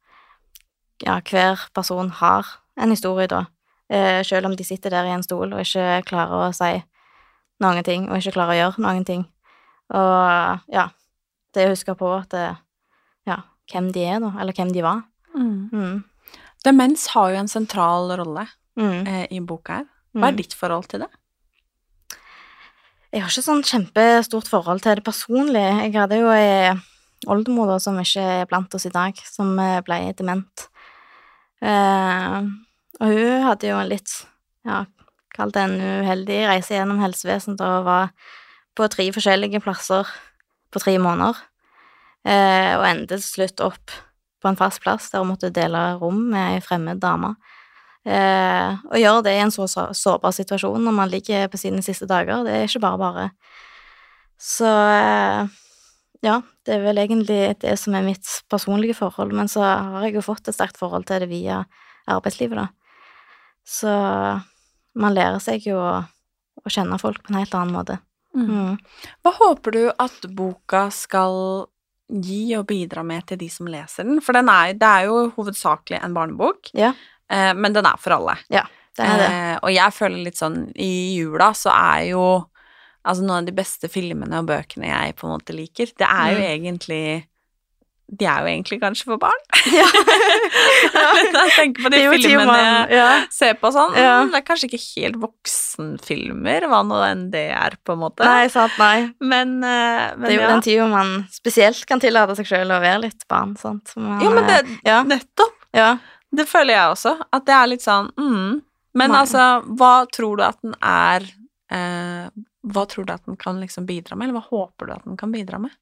ja, 1.06 1.20
hver 1.22 1.68
person 1.78 2.10
har 2.10 2.58
en 2.78 2.94
historie, 2.94 3.30
da. 3.30 3.46
Eh, 3.90 4.22
selv 4.28 4.46
om 4.50 4.56
de 4.56 4.64
sitter 4.68 4.90
der 4.92 5.06
i 5.08 5.14
en 5.16 5.24
stol 5.24 5.54
og 5.54 5.62
ikke 5.64 6.04
klarer 6.10 6.50
å 6.50 6.54
si 6.56 6.84
noen 7.64 7.84
ting, 7.88 8.10
og 8.10 8.18
ikke 8.20 8.34
klarer 8.36 8.54
å 8.56 8.60
gjøre 8.62 8.84
noen 8.84 9.06
ting. 9.08 9.26
Og 9.96 10.60
ja, 10.74 10.90
det 11.56 11.68
å 11.68 11.72
huske 11.72 11.96
på 11.98 12.10
at 12.20 12.30
det, 12.36 12.58
ja, 13.26 13.38
hvem 13.72 13.92
de 13.96 14.04
er, 14.04 14.20
da, 14.20 14.34
eller 14.42 14.54
hvem 14.54 14.74
de 14.76 14.82
var. 14.84 15.04
Mm. 15.38 16.04
Demens 16.66 17.08
har 17.14 17.32
jo 17.32 17.40
en 17.44 17.48
sentral 17.48 18.12
rolle 18.20 18.48
Mm. 18.78 19.08
eh, 19.08 19.28
i 19.32 19.40
boka 19.40 19.74
her. 19.80 19.86
Hva 20.14 20.28
er 20.28 20.32
Mm. 20.34 20.38
ditt 20.38 20.54
forhold 20.54 20.88
til 20.90 21.00
det? 21.00 21.10
Jeg 23.14 23.22
har 23.24 23.30
ikke 23.32 23.48
sånn 23.48 23.64
kjempestort 23.64 24.48
forhold 24.52 24.82
til 24.84 24.96
det 24.96 25.04
personlig. 25.04 25.64
Jeg 25.82 25.94
hadde 25.96 26.20
jo 26.20 26.28
ei 26.30 26.76
oldemor 27.26 27.68
da, 27.72 27.78
som 27.80 27.96
ikke 27.98 28.22
er 28.42 28.46
blant 28.46 28.76
oss 28.76 28.86
i 28.86 28.90
dag, 28.90 29.16
som 29.26 29.58
eh, 29.60 29.80
ble 29.82 30.14
dement. 30.14 30.68
Eh, 31.62 32.42
og 33.02 33.12
hun 33.14 33.44
hadde 33.46 33.70
jo 33.70 33.78
en 33.80 33.90
litt, 33.92 34.14
ja, 34.68 34.86
kall 35.36 35.52
det 35.54 35.64
en 35.68 35.78
uheldig 36.04 36.40
reise 36.50 36.74
gjennom 36.78 37.02
helsevesenet 37.04 37.62
og 37.62 37.86
var 37.86 38.10
på 38.78 38.88
tre 38.94 39.10
forskjellige 39.14 39.62
plasser 39.66 40.08
på 40.74 40.82
tre 40.82 40.98
måneder, 41.02 41.38
eh, 42.26 42.74
og 42.78 42.86
endte 42.90 43.18
til 43.20 43.26
slutt 43.28 43.62
opp 43.66 43.94
på 44.42 44.50
en 44.52 44.58
fast 44.60 44.82
plass 44.84 45.10
der 45.12 45.24
hun 45.24 45.32
måtte 45.34 45.50
dele 45.54 45.96
rom 46.02 46.28
med 46.32 46.58
ei 46.58 46.62
fremmed 46.62 47.00
dame. 47.02 47.36
Eh, 48.08 48.78
å 48.94 48.98
gjøre 49.02 49.24
det 49.26 49.34
i 49.36 49.42
en 49.44 49.52
så 49.52 49.66
så- 49.68 49.92
sårbar 49.94 50.32
situasjon 50.32 50.84
når 50.84 50.94
man 50.94 51.10
ligger 51.10 51.48
på 51.50 51.58
sine 51.58 51.82
siste 51.84 52.08
dager, 52.08 52.44
det 52.46 52.54
er 52.54 52.68
ikke 52.68 52.82
bare 52.82 52.98
bare. 52.98 53.32
Så 54.40 54.66
eh, 54.68 55.48
ja, 56.24 56.42
det 56.66 56.76
er 56.76 56.84
vel 56.86 56.98
egentlig 56.98 57.60
det 57.60 57.78
som 57.80 57.96
er 57.96 58.06
mitt 58.06 58.26
personlige 58.50 58.96
forhold, 58.96 59.34
men 59.34 59.48
så 59.48 59.62
har 59.62 60.04
jeg 60.06 60.16
jo 60.16 60.22
fått 60.22 60.48
et 60.48 60.56
sterkt 60.56 60.78
forhold 60.78 61.06
til 61.06 61.20
det 61.20 61.30
via 61.30 61.66
arbeidslivet, 62.08 62.56
da. 62.56 62.68
Så 63.68 63.92
man 64.98 65.14
lærer 65.18 65.42
seg 65.44 65.66
jo 65.68 65.78
å, 65.82 65.96
å 66.64 66.72
kjenne 66.72 66.98
folk 67.02 67.20
på 67.26 67.34
en 67.34 67.42
helt 67.42 67.56
annen 67.58 67.76
måte. 67.76 67.98
Mm. 68.38 68.78
Hva 69.26 69.34
håper 69.40 69.76
du 69.76 69.82
at 70.00 70.28
boka 70.38 70.86
skal 70.94 71.66
gi 72.08 72.54
og 72.56 72.68
bidra 72.70 73.04
med 73.04 73.26
til 73.28 73.40
de 73.42 73.50
som 73.52 73.68
leser 73.68 74.08
den? 74.08 74.22
For 74.24 74.38
den 74.38 74.48
er, 74.54 74.72
det 74.80 74.88
er 74.88 75.08
jo 75.10 75.24
hovedsakelig 75.36 76.00
en 76.04 76.16
barnebok, 76.16 76.70
Ja, 76.78 76.94
eh, 77.30 77.52
men 77.58 77.74
den 77.76 77.86
er 77.90 77.98
for 78.00 78.16
alle. 78.16 78.38
det 78.48 78.62
er 79.04 79.18
det. 79.20 79.26
Eh, 79.32 79.56
og 79.62 79.74
jeg 79.76 79.94
føler 79.94 80.24
litt 80.26 80.40
sånn 80.40 80.56
I 80.74 80.92
jula 81.20 81.52
så 81.58 81.70
er 81.76 82.08
jo 82.14 82.24
Altså 83.08 83.24
noen 83.24 83.38
av 83.44 83.46
de 83.48 83.54
beste 83.56 83.88
filmene 83.88 84.40
og 84.42 84.48
bøkene 84.50 84.88
jeg 84.90 85.14
på 85.16 85.28
en 85.28 85.32
måte 85.38 85.54
liker, 85.56 85.94
det 85.96 86.08
er 86.08 86.32
jo 86.34 86.40
Mm. 86.42 86.48
egentlig 86.52 87.04
De 88.08 88.24
er 88.24 88.44
jo 88.44 88.48
egentlig 88.48 88.78
kanskje 88.80 89.10
for 89.10 89.22
barn. 89.22 89.42
Ja. 89.68 89.84
jeg 91.28 91.52
tenker 91.58 91.84
på 91.84 91.90
de 91.92 92.00
filmene 92.14 92.56
jeg 92.88 92.96
ja. 92.96 93.08
ser 93.34 93.58
på 93.60 93.68
sånn. 93.76 93.96
Ja. 94.00 94.22
Det 94.32 94.40
er 94.40 94.46
kanskje 94.48 94.70
ikke 94.70 94.80
helt 94.80 95.18
voksenfilmer, 95.20 96.68
hva 96.72 96.80
nå 96.88 97.02
enn 97.04 97.26
det 97.34 97.50
er, 97.52 97.76
på 97.84 97.98
en 97.98 98.02
måte. 98.06 98.24
Nei, 98.24 98.48
sant, 98.54 98.78
nei. 98.80 99.10
Men, 99.20 99.58
eh, 99.60 100.14
men 100.16 100.24
Det 100.24 100.32
er 100.32 100.38
jo 100.38 100.46
ja. 100.46 100.52
den 100.54 100.64
tida 100.64 100.88
man 100.92 101.12
spesielt 101.34 101.84
kan 101.90 102.02
tillate 102.04 102.38
seg 102.40 102.48
sjøl 102.48 102.72
å 102.72 102.80
være 102.84 103.04
litt 103.10 103.28
barn, 103.30 103.58
sant. 103.60 103.92
Man, 104.00 104.22
jo, 104.24 104.32
men 104.34 104.48
det 104.48 104.62
ja, 104.88 105.02
Nettopp. 105.08 105.68
ja. 105.76 105.98
Det 106.38 106.48
føler 106.48 106.76
jeg 106.76 106.94
også. 106.96 107.14
At 107.34 107.46
det 107.48 107.56
er 107.56 107.70
litt 107.72 107.84
sånn 107.84 108.10
mm. 108.20 108.64
Men 108.98 109.14
Nei. 109.14 109.22
altså, 109.24 109.44
hva 109.80 109.94
tror 110.14 110.40
du 110.40 110.44
at 110.48 110.58
den 110.64 110.74
er 110.84 111.26
eh, 111.74 112.28
Hva 112.68 112.86
tror 112.90 113.08
du 113.08 113.14
at 113.14 113.26
den 113.28 113.38
kan 113.40 113.62
liksom 113.62 113.88
bidra 113.88 114.18
med, 114.18 114.30
eller 114.30 114.42
hva 114.42 114.48
håper 114.50 114.90
du 114.90 114.96
at 114.96 115.06
den 115.08 115.20
kan 115.20 115.34
bidra 115.34 115.62
med? 115.62 115.76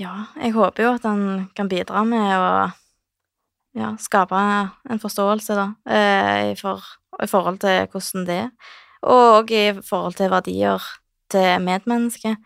Ja, 0.00 0.14
jeg 0.40 0.54
håper 0.54 0.86
jo 0.86 0.90
at 0.96 1.04
han 1.04 1.50
kan 1.56 1.68
bidra 1.68 2.00
med 2.08 2.28
å 2.32 2.52
ja, 3.76 3.90
skape 4.00 4.38
en 4.88 5.00
forståelse, 5.02 5.56
da, 5.58 5.66
eh, 5.92 6.52
i, 6.52 6.54
for, 6.56 6.80
i 7.20 7.28
forhold 7.28 7.58
til 7.60 7.84
hvordan 7.84 8.24
det 8.24 8.38
er, 8.46 8.70
og 9.04 9.52
i 9.52 9.66
forhold 9.84 10.16
til 10.16 10.32
verdier 10.32 10.86
til 11.30 11.60
medmennesket. 11.66 12.40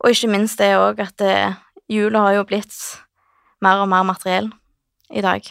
Og 0.00 0.14
ikke 0.14 0.30
minst 0.32 0.62
det 0.62 0.70
òg 0.78 1.02
at 1.04 1.20
eh, 1.26 1.58
jula 1.92 2.24
har 2.24 2.38
jo 2.38 2.46
blitt 2.48 2.72
mer 3.60 3.84
og 3.84 3.90
mer 3.92 4.06
materiell 4.08 4.48
i 5.12 5.20
dag. 5.20 5.44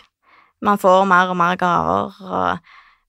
Man 0.66 0.82
får 0.82 1.06
mer 1.12 1.30
og 1.30 1.38
mer 1.38 1.60
gaver, 1.62 2.18
og 2.26 2.58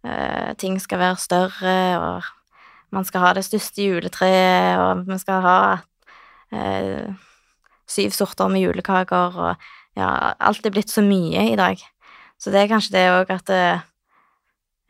uh, 0.05 0.53
ting 0.61 0.77
skal 0.79 1.01
være 1.01 1.17
større, 1.19 1.79
og 1.99 2.29
man 2.93 3.09
skal 3.09 3.25
ha 3.25 3.33
det 3.35 3.47
største 3.49 3.83
juletreet, 3.89 4.79
og 4.79 5.09
vi 5.09 5.19
skal 5.19 5.43
ha 5.43 5.59
eh, 6.53 7.11
syv 7.91 8.15
sorter 8.15 8.51
med 8.53 8.63
julekaker, 8.65 9.37
og 9.37 9.99
ja, 9.99 10.35
alt 10.39 10.67
er 10.67 10.75
blitt 10.75 10.93
så 10.93 11.03
mye 11.05 11.51
i 11.51 11.59
dag. 11.59 11.81
Så 12.41 12.53
det 12.55 12.63
er 12.63 12.71
kanskje 12.71 12.97
det 12.97 13.07
òg 13.13 13.33
at 13.37 13.47
det, 13.51 13.63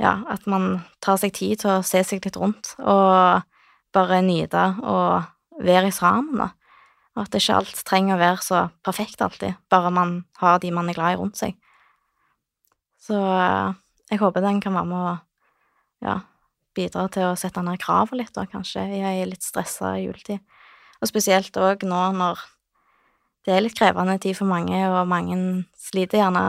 Ja, 0.01 0.15
at 0.33 0.47
man 0.49 0.79
tar 1.05 1.19
seg 1.21 1.35
tid 1.37 1.61
til 1.61 1.75
å 1.75 1.83
se 1.85 2.01
seg 2.09 2.25
litt 2.25 2.39
rundt, 2.41 2.71
og 2.81 3.43
bare 3.93 4.23
nyte 4.25 4.63
og 4.81 5.27
være 5.61 5.91
sammen, 5.93 6.41
da. 6.41 6.47
Og 7.19 7.27
at 7.27 7.37
ikke 7.37 7.59
alt 7.59 7.83
trenger 7.85 8.15
å 8.15 8.21
være 8.23 8.41
så 8.41 8.63
perfekt 8.87 9.21
alltid, 9.21 9.59
bare 9.69 9.91
man 9.93 10.15
har 10.41 10.57
de 10.63 10.71
man 10.73 10.89
er 10.89 10.97
glad 10.97 11.19
i 11.19 11.19
rundt 11.21 11.37
seg. 11.37 11.59
Så 13.01 13.19
eh, 13.19 13.75
jeg 14.09 14.23
håper 14.23 14.45
den 14.45 14.63
kan 14.65 14.79
være 14.79 14.89
med 14.89 15.03
å 15.11 15.13
ja, 16.07 16.17
bidra 16.77 17.05
til 17.13 17.29
å 17.29 17.37
sette 17.37 17.61
ned 17.67 17.81
kravet 17.83 18.17
litt, 18.17 18.33
da, 18.37 18.47
kanskje, 18.49 18.87
i 18.89 19.03
ei 19.05 19.27
litt 19.29 19.45
stressa 19.45 19.99
juletid. 20.01 20.41
Og 21.01 21.13
spesielt 21.13 21.57
òg 21.61 21.85
nå 21.89 22.01
når 22.17 22.41
det 23.47 23.55
er 23.55 23.65
litt 23.65 23.79
krevende 23.79 24.19
tid 24.21 24.37
for 24.37 24.51
mange, 24.51 24.77
og 24.91 25.09
mange 25.09 25.37
sliter 25.81 26.21
gjerne 26.21 26.45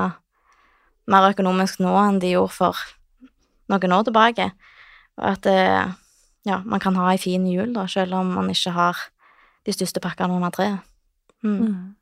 mer 1.12 1.30
økonomisk 1.32 1.80
nå 1.84 1.93
enn 2.01 2.19
de 2.21 2.34
gjorde 2.36 2.56
for 2.56 2.84
noen 3.71 3.95
år 3.95 4.06
tilbake. 4.08 4.49
Og 5.19 5.25
at 5.32 5.47
eh, 5.49 5.93
ja, 6.47 6.60
man 6.65 6.82
kan 6.84 6.97
ha 6.99 7.12
ei 7.12 7.21
fin 7.21 7.45
jul, 7.47 7.71
da, 7.75 7.88
selv 7.88 8.17
om 8.19 8.36
man 8.36 8.51
ikke 8.51 8.73
har 8.75 8.99
de 9.67 9.73
største 9.75 10.01
pakkene 10.04 10.36
under 10.36 10.54
treet. 10.54 10.80
Mm. 11.45 11.95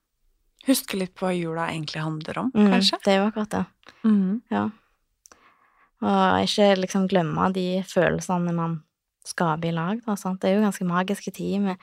Huske 0.67 0.99
litt 0.99 1.13
på 1.17 1.27
hva 1.27 1.33
jula 1.35 1.69
egentlig 1.71 2.03
handler 2.03 2.41
om, 2.41 2.51
Mm, 2.55 2.69
kanskje? 2.73 2.99
Det 3.03 3.13
er 3.13 3.17
jo 3.21 3.29
akkurat 3.29 3.49
det. 3.55 3.65
Ja. 4.51 4.69
Og 6.01 6.43
ikke 6.45 6.67
liksom 6.79 7.07
glemme 7.11 7.49
de 7.53 7.83
følelsene 7.87 8.53
man 8.55 8.77
skaper 9.27 9.69
i 9.69 9.75
lag, 9.75 9.99
da, 10.05 10.15
sant. 10.15 10.41
Det 10.41 10.49
er 10.49 10.57
jo 10.57 10.65
ganske 10.65 10.87
magiske 10.87 11.31
tid 11.35 11.59
med 11.61 11.77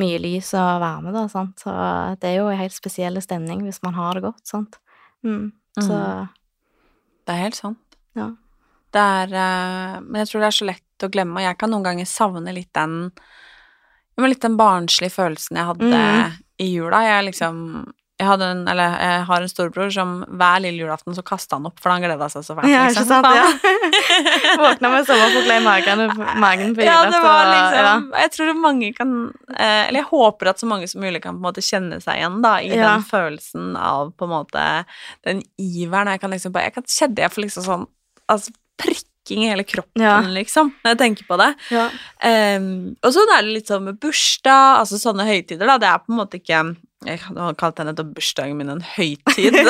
mye 0.00 0.18
lys 0.22 0.54
og 0.56 0.80
varme, 0.80 1.12
da, 1.12 1.26
sant. 1.28 1.58
Så 1.60 1.72
det 2.20 2.30
er 2.30 2.38
jo 2.40 2.46
en 2.48 2.58
helt 2.60 2.72
spesiell 2.76 3.20
stemning 3.22 3.62
hvis 3.66 3.82
man 3.84 3.94
har 3.98 4.14
det 4.16 4.22
godt, 4.24 4.44
sant. 4.48 4.78
Mm. 5.24 5.52
Så 5.78 5.98
Det 7.26 7.32
er 7.34 7.42
helt 7.44 7.54
sant. 7.56 7.78
Ja. 8.18 8.30
Det 8.92 9.00
er 9.00 9.32
eh, 9.32 10.00
Men 10.00 10.18
jeg 10.20 10.28
tror 10.28 10.40
det 10.42 10.48
er 10.50 10.56
så 10.58 10.66
lett 10.68 11.06
å 11.06 11.08
glemme, 11.12 11.38
og 11.40 11.46
jeg 11.46 11.58
kan 11.58 11.70
noen 11.72 11.84
ganger 11.86 12.04
savne 12.08 12.52
litt 12.52 12.72
den 12.76 13.12
Litt 14.20 14.42
den 14.44 14.58
barnslige 14.58 15.10
følelsen 15.14 15.56
jeg 15.56 15.64
hadde 15.66 15.88
Mm. 15.88 16.32
i 16.60 16.66
jula. 16.74 16.98
Jeg 17.02 17.24
liksom 17.30 17.92
jeg, 18.22 18.40
en, 18.46 18.62
eller, 18.68 18.94
jeg 19.02 19.24
har 19.28 19.42
en 19.44 19.50
storebror 19.50 19.90
som 19.94 20.12
hver 20.28 20.60
lille 20.64 20.82
julaften 20.84 21.14
så 21.16 21.22
kasta 21.26 21.56
han 21.58 21.66
opp, 21.70 21.80
for 21.82 21.90
han 21.94 22.02
gleda 22.04 22.28
seg 22.32 22.44
så 22.46 22.56
fælt. 22.58 22.70
Ja, 22.70 22.86
ikke 22.88 23.02
liksom. 23.02 23.08
sant? 23.10 23.26
Han- 23.26 23.36
Ja. 23.36 23.48
Våkna 24.62 24.90
med 24.92 25.06
sommerfugler 25.08 25.60
i 25.60 25.64
magen, 25.64 26.02
magen 26.40 26.74
på 26.76 26.84
Ja, 26.86 26.98
det 27.10 27.20
var 27.22 27.46
og- 27.46 27.52
liksom 27.56 28.10
Jeg 28.22 28.30
tror 28.36 28.54
mange 28.60 28.92
kan 28.96 29.12
eh, 29.56 29.88
Eller 29.88 30.00
jeg 30.00 30.08
håper 30.10 30.48
at 30.52 30.58
så 30.60 30.66
mange 30.66 30.88
som 30.88 31.00
mulig 31.02 31.22
kan 31.22 31.34
på 31.34 31.40
en 31.42 31.46
måte 31.52 31.62
kjenne 31.64 32.00
seg 32.02 32.18
igjen 32.20 32.40
da 32.42 32.56
i 32.60 32.68
Ja. 32.74 32.92
den 32.94 33.04
følelsen 33.08 33.76
av 33.76 34.12
på 34.16 34.24
en 34.24 34.30
måte 34.34 34.84
den 35.24 35.42
iveren. 35.58 36.08
Jeg 36.12 36.20
kan 36.20 36.30
liksom 36.30 36.52
bare 36.52 36.64
Jeg 36.70 36.74
kan 36.74 36.82
kjenne 36.84 37.18
jeg 37.18 37.30
får 37.32 37.42
liksom 37.46 37.64
sånn 37.64 37.86
altså 38.28 38.52
prikking 38.78 39.44
i 39.44 39.48
hele 39.50 39.62
kroppen, 39.64 40.02
Ja. 40.02 40.20
liksom, 40.20 40.72
når 40.84 40.90
jeg 40.94 40.98
tenker 40.98 41.24
på 41.28 41.36
det. 41.38 41.54
Ja. 41.70 41.88
Um, 42.58 42.96
og 43.02 43.12
så 43.12 43.20
er 43.36 43.42
det 43.42 43.52
litt 43.54 43.68
sånn 43.68 43.84
med 43.84 44.00
bursdag, 44.00 44.80
altså 44.80 44.98
sånne 44.98 45.26
høytider, 45.28 45.66
da. 45.66 45.76
Det 45.78 45.88
er 45.88 45.98
på 45.98 46.10
en 46.10 46.18
måte 46.18 46.40
ikke 46.40 46.76
Jeg 47.06 47.18
har 47.26 47.54
kalt 47.58 47.76
denne 47.80 47.92
bursdagen 48.14 48.56
min 48.58 48.68
en 48.70 48.82
høytid. 48.94 49.56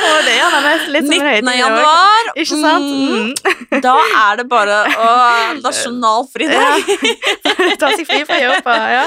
Og 0.00 0.18
det 0.24 0.34
det 0.54 0.60
mest 0.64 0.86
litt 0.94 1.06
som 1.06 1.14
en 1.14 1.20
19. 1.20 1.26
høytid 1.30 1.58
januar. 1.60 2.30
Ikke 2.34 2.56
sant? 2.60 2.84
Mm, 2.90 3.34
Mm. 3.70 3.80
da 3.84 3.94
er 4.20 4.36
det 4.40 4.46
bare 4.50 4.76
å 4.98 5.10
Nasjonalfridag. 5.62 6.82
Ta 7.80 7.90
seg 7.94 8.06
fri 8.08 8.20
fra 8.26 8.38
jobb, 8.40 8.64
ja. 8.66 9.04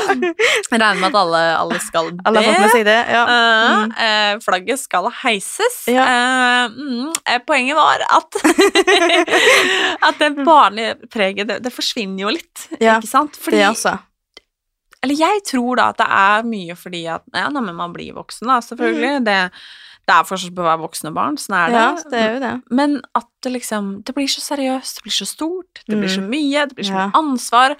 Regner 0.71 0.99
med 1.01 1.07
at 1.09 1.17
alle, 1.19 1.41
alle 1.59 1.79
skal 1.83 2.11
be. 2.13 2.21
Alle 2.29 2.43
har 2.43 2.47
fått 2.53 2.61
med 2.63 2.71
seg 2.77 2.85
det, 2.89 2.99
ja. 3.17 3.23
Eh, 3.25 3.41
Mm. 3.73 3.91
Uh, 3.97 4.33
flagget 4.43 4.79
skal 4.79 5.07
heises. 5.23 5.77
Ja. 5.91 6.03
Uh, 6.05 6.69
mm, 6.69 7.11
poenget 7.47 7.75
var 7.77 8.03
at 8.05 8.37
At 10.07 10.19
det 10.19 10.29
barnlige 10.45 10.95
preget, 11.11 11.47
det, 11.49 11.59
det 11.65 11.73
forsvinner 11.73 12.25
jo 12.27 12.29
litt, 12.37 12.67
Ja, 12.79 12.99
ikke 12.99 13.09
sant? 13.09 13.37
Fordi, 13.39 13.57
Det 13.57 13.67
også. 13.71 13.89
så. 13.95 14.12
Eller 15.03 15.15
jeg 15.19 15.43
tror 15.45 15.75
da 15.79 15.89
at 15.91 15.97
det 16.01 16.07
er 16.09 16.43
mye 16.47 16.75
fordi 16.79 17.05
at 17.11 17.23
Ja, 17.35 17.49
nå, 17.51 17.61
men 17.65 17.75
man 17.75 17.93
blir 17.93 18.13
voksen, 18.15 18.47
da, 18.47 18.59
selvfølgelig. 18.63 19.23
Det, 19.27 19.37
det 20.07 20.13
er 20.15 20.23
forskjell 20.27 20.51
på 20.55 20.63
å 20.63 20.67
være 20.67 20.81
voksen 20.83 21.09
og 21.11 21.13
barn, 21.15 21.37
sånn 21.39 21.55
er 21.59 21.71
det. 21.71 21.79
Mm. 21.83 21.97
Ja, 21.97 22.09
det 22.11 22.19
er 22.21 22.33
jo 22.33 22.39
det. 22.43 22.53
Men 22.71 22.95
at 23.15 23.27
det 23.43 23.51
liksom 23.53 24.03
Det 24.03 24.15
blir 24.15 24.27
så 24.27 24.41
seriøst, 24.43 24.97
det 24.99 25.03
blir 25.05 25.15
så 25.19 25.27
stort, 25.29 25.83
det 25.87 25.97
blir 25.99 26.09
så 26.11 26.21
Mm. 26.23 26.29
mye, 26.33 26.67
det 26.67 26.75
blir 26.75 26.85
så 26.89 26.93
Ja. 26.95 27.07
mye 27.07 27.19
ansvar. 27.21 27.75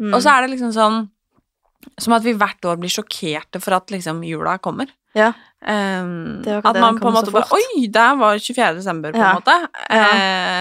Mm. 0.00 0.14
Og 0.14 0.22
så 0.22 0.30
er 0.36 0.46
det 0.46 0.50
liksom 0.58 0.72
sånn 0.74 1.08
Som 1.98 2.12
at 2.12 2.22
vi 2.22 2.34
hvert 2.34 2.60
år 2.68 2.76
blir 2.76 2.90
sjokkerte 2.92 3.60
for 3.60 3.72
at 3.72 3.86
liksom 3.88 4.22
jula 4.22 4.58
kommer. 4.58 4.86
Ja. 5.14 5.32
Akkurat 5.60 6.64
at 6.70 6.76
man 6.80 6.96
på 6.96 7.04
en 7.10 7.14
måte 7.18 7.28
bare. 7.34 7.44
Oi, 7.52 7.82
der 7.92 8.14
var 8.16 8.38
24. 8.40 8.70
desember, 8.78 9.12
på 9.12 9.18
Ja. 9.20 9.26
en 9.28 9.34
måte. 9.42 9.56
Ja. 9.90 10.04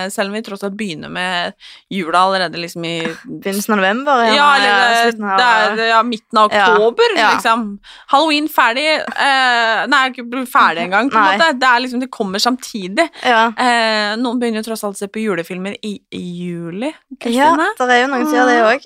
Eh, 0.04 0.10
selv 0.12 0.28
om 0.28 0.34
vi 0.36 0.42
tross 0.44 0.64
alt 0.68 0.76
begynner 0.76 1.08
med 1.10 1.54
jula 1.90 2.20
allerede 2.26 2.58
liksom 2.60 2.84
i 2.84 2.98
Begynnelsen 3.24 3.74
av 3.74 3.78
november, 3.80 4.26
ja, 4.36 4.50
eller 4.58 5.08
av- 5.24 5.78
det 5.78 5.86
er 5.86 5.88
ja, 5.94 6.02
midten 6.04 6.38
av 6.42 6.46
oktober, 6.52 7.16
liksom. 7.16 7.80
Halloween 8.12 8.50
ferdig 8.52 8.84
eh, 9.00 9.86
Nei, 9.88 10.02
ikke 10.10 10.28
ferdig 10.52 10.84
engang, 10.90 11.08
på 11.10 11.16
en 11.18 11.24
måte. 11.40 11.54
Det 11.62 11.68
er 11.70 11.80
liksom, 11.86 12.00
det 12.04 12.12
kommer 12.12 12.40
samtidig. 12.44 13.08
Eh, 13.24 14.18
noen 14.20 14.36
begynner 14.42 14.60
jo 14.60 14.68
tross 14.68 14.84
alt 14.84 14.98
å 14.98 15.00
se 15.00 15.08
på 15.08 15.24
julefilmer 15.24 15.78
i, 15.82 15.96
i 16.12 16.24
juli. 16.44 16.92
Ja, 17.24 17.56
det 17.56 17.88
er 17.88 18.02
jo 18.04 18.08
noen 18.12 18.26
som 18.28 18.36
gjør 18.36 18.52
det 18.52 18.68
òg. 18.68 18.84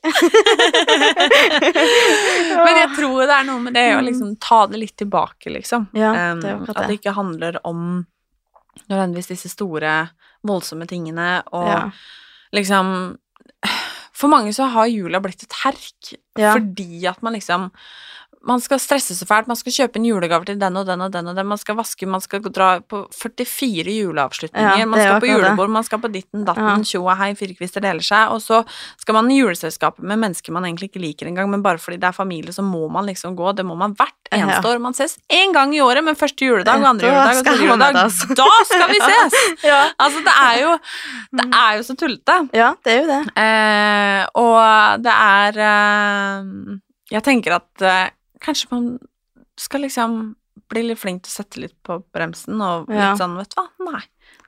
Men 2.64 2.80
jeg 2.84 2.90
tror 2.98 3.24
det 3.26 3.36
er 3.40 3.48
noe 3.48 3.62
med 3.66 3.76
det 3.78 3.86
å 3.98 4.02
liksom 4.06 4.36
ta 4.44 4.64
det 4.70 4.80
litt 4.82 4.96
tilbake, 5.00 5.53
liksom. 5.54 5.88
Ja, 5.94 6.12
det 6.36 6.50
er 6.50 6.56
akkurat 6.60 6.78
at 6.78 6.82
det 6.84 6.88
det. 6.90 7.00
ikke 7.02 7.16
handler 7.16 7.60
om 7.64 8.06
nødvendigvis 8.90 9.28
disse 9.34 9.50
store, 9.50 10.10
voldsomme 10.44 10.88
tingene, 10.90 11.44
og 11.54 11.68
Ja. 11.68 11.90
liksom 12.54 13.18
For 14.14 14.28
mange 14.30 14.54
så 14.54 14.68
har 14.70 14.86
jula 14.88 15.20
blitt 15.20 15.44
et 15.44 15.54
herk 15.64 16.14
Ja. 16.38 16.54
fordi 16.54 17.06
at 17.10 17.22
man 17.24 17.34
liksom 17.34 17.72
man 18.46 18.60
skal 18.60 18.80
stresse 18.80 19.16
så 19.16 19.26
fælt, 19.26 19.48
man 19.48 19.56
skal 19.56 19.72
kjøpe 19.72 19.96
en 20.02 20.06
julegave 20.06 20.44
til 20.46 20.58
den 20.60 20.76
og 20.76 20.86
den 20.86 21.00
og 21.06 21.12
den 21.14 21.28
og 21.32 21.36
den, 21.38 21.48
man 21.48 21.58
skal 21.58 21.76
vaske, 21.78 22.06
man 22.06 22.20
skal 22.20 22.42
dra 22.44 22.82
på 22.82 23.06
44 23.16 23.94
juleavslutninger, 24.02 24.80
Ja, 24.82 24.86
man 24.86 25.00
skal 25.00 25.20
på 25.24 25.30
julebord, 25.30 25.70
det. 25.70 25.74
man 25.78 25.84
skal 25.88 26.00
på 26.04 26.12
ditten, 26.12 26.44
datten, 26.46 26.68
Ja. 26.68 26.84
tjo 26.84 27.06
og 27.06 27.16
hei, 27.18 27.30
firkvister 27.40 27.80
deler 27.82 28.04
seg, 28.04 28.32
og 28.36 28.42
så 28.44 28.66
skal 29.00 29.14
man 29.16 29.32
i 29.32 29.38
juleselskapet 29.40 30.04
med 30.04 30.20
mennesker 30.20 30.52
man 30.52 30.64
egentlig 30.68 30.90
ikke 30.92 31.00
liker 31.06 31.28
engang, 31.32 31.50
men 31.50 31.64
bare 31.64 31.78
fordi 31.80 31.98
det 32.02 32.10
er 32.10 32.12
familie, 32.12 32.52
så 32.52 32.62
må 32.68 32.90
man 32.92 33.06
liksom 33.08 33.36
gå, 33.36 33.54
det 33.56 33.66
må 33.66 33.78
man 33.80 33.94
hvert 33.96 34.12
eneste 34.34 34.62
Ja. 34.68 34.74
år. 34.74 34.80
Man 34.82 34.94
ses 34.94 35.18
én 35.32 35.54
gang 35.54 35.74
i 35.76 35.80
året, 35.80 36.04
men 36.04 36.16
første 36.16 36.44
juledag 36.46 36.84
andre 36.84 37.08
juledag 37.08 37.38
og 37.38 37.46
tredje 37.46 37.68
juledag, 37.70 37.94
da 37.94 38.50
skal 38.66 38.88
vi 38.90 39.00
ses! 39.00 39.34
Ja. 39.64 39.90
Altså, 40.00 40.20
det 40.26 40.34
er 40.42 40.58
jo, 40.62 40.78
det 41.32 41.46
er 41.54 41.78
jo 41.78 41.84
så 41.84 41.96
tullete. 41.96 42.50
ja, 42.54 42.74
det 42.84 42.92
er 42.92 43.00
jo 43.02 43.08
det. 43.08 43.22
Eh, 43.38 44.26
og 44.36 45.02
det 45.04 45.14
er 45.14 45.60
eh, 45.64 46.78
Jeg 47.12 47.24
tenker 47.24 47.56
at 47.62 47.82
eh, 47.82 48.10
kanskje 48.44 48.70
man 48.72 48.88
skal 49.60 49.84
liksom 49.86 50.18
bli 50.70 50.84
litt 50.88 51.00
flink 51.02 51.24
til 51.26 51.32
å 51.32 51.38
sette 51.42 51.62
litt 51.62 51.76
på 51.86 52.00
bremsen 52.14 52.62
og 52.62 52.90
litt 52.90 52.98
Ja. 53.00 53.14
sånn, 53.20 53.36
vet 53.38 53.54
du 53.54 53.62
hva, 53.62 53.68
nei, 53.92 54.02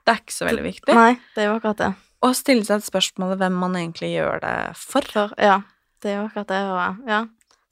det 0.06 0.14
er 0.14 0.20
ikke 0.22 0.36
så 0.36 0.48
veldig 0.48 0.64
viktig. 0.66 0.96
Nei, 0.98 1.14
det 1.36 1.44
er 1.44 1.50
jo 1.50 1.56
akkurat 1.60 1.78
det. 1.82 1.92
Og 2.26 2.36
stille 2.38 2.66
seg 2.66 2.80
et 2.82 2.88
spørsmål 2.88 3.36
hvem 3.38 3.58
man 3.62 3.76
egentlig 3.78 4.14
gjør 4.16 4.40
det 4.42 4.56
for. 4.80 5.02
For, 5.14 5.34
ja, 5.42 5.60
det 6.02 6.12
er 6.12 6.18
jo 6.22 6.28
akkurat 6.30 6.48
det 6.54 6.62
og 6.72 7.10
ja, 7.10 7.20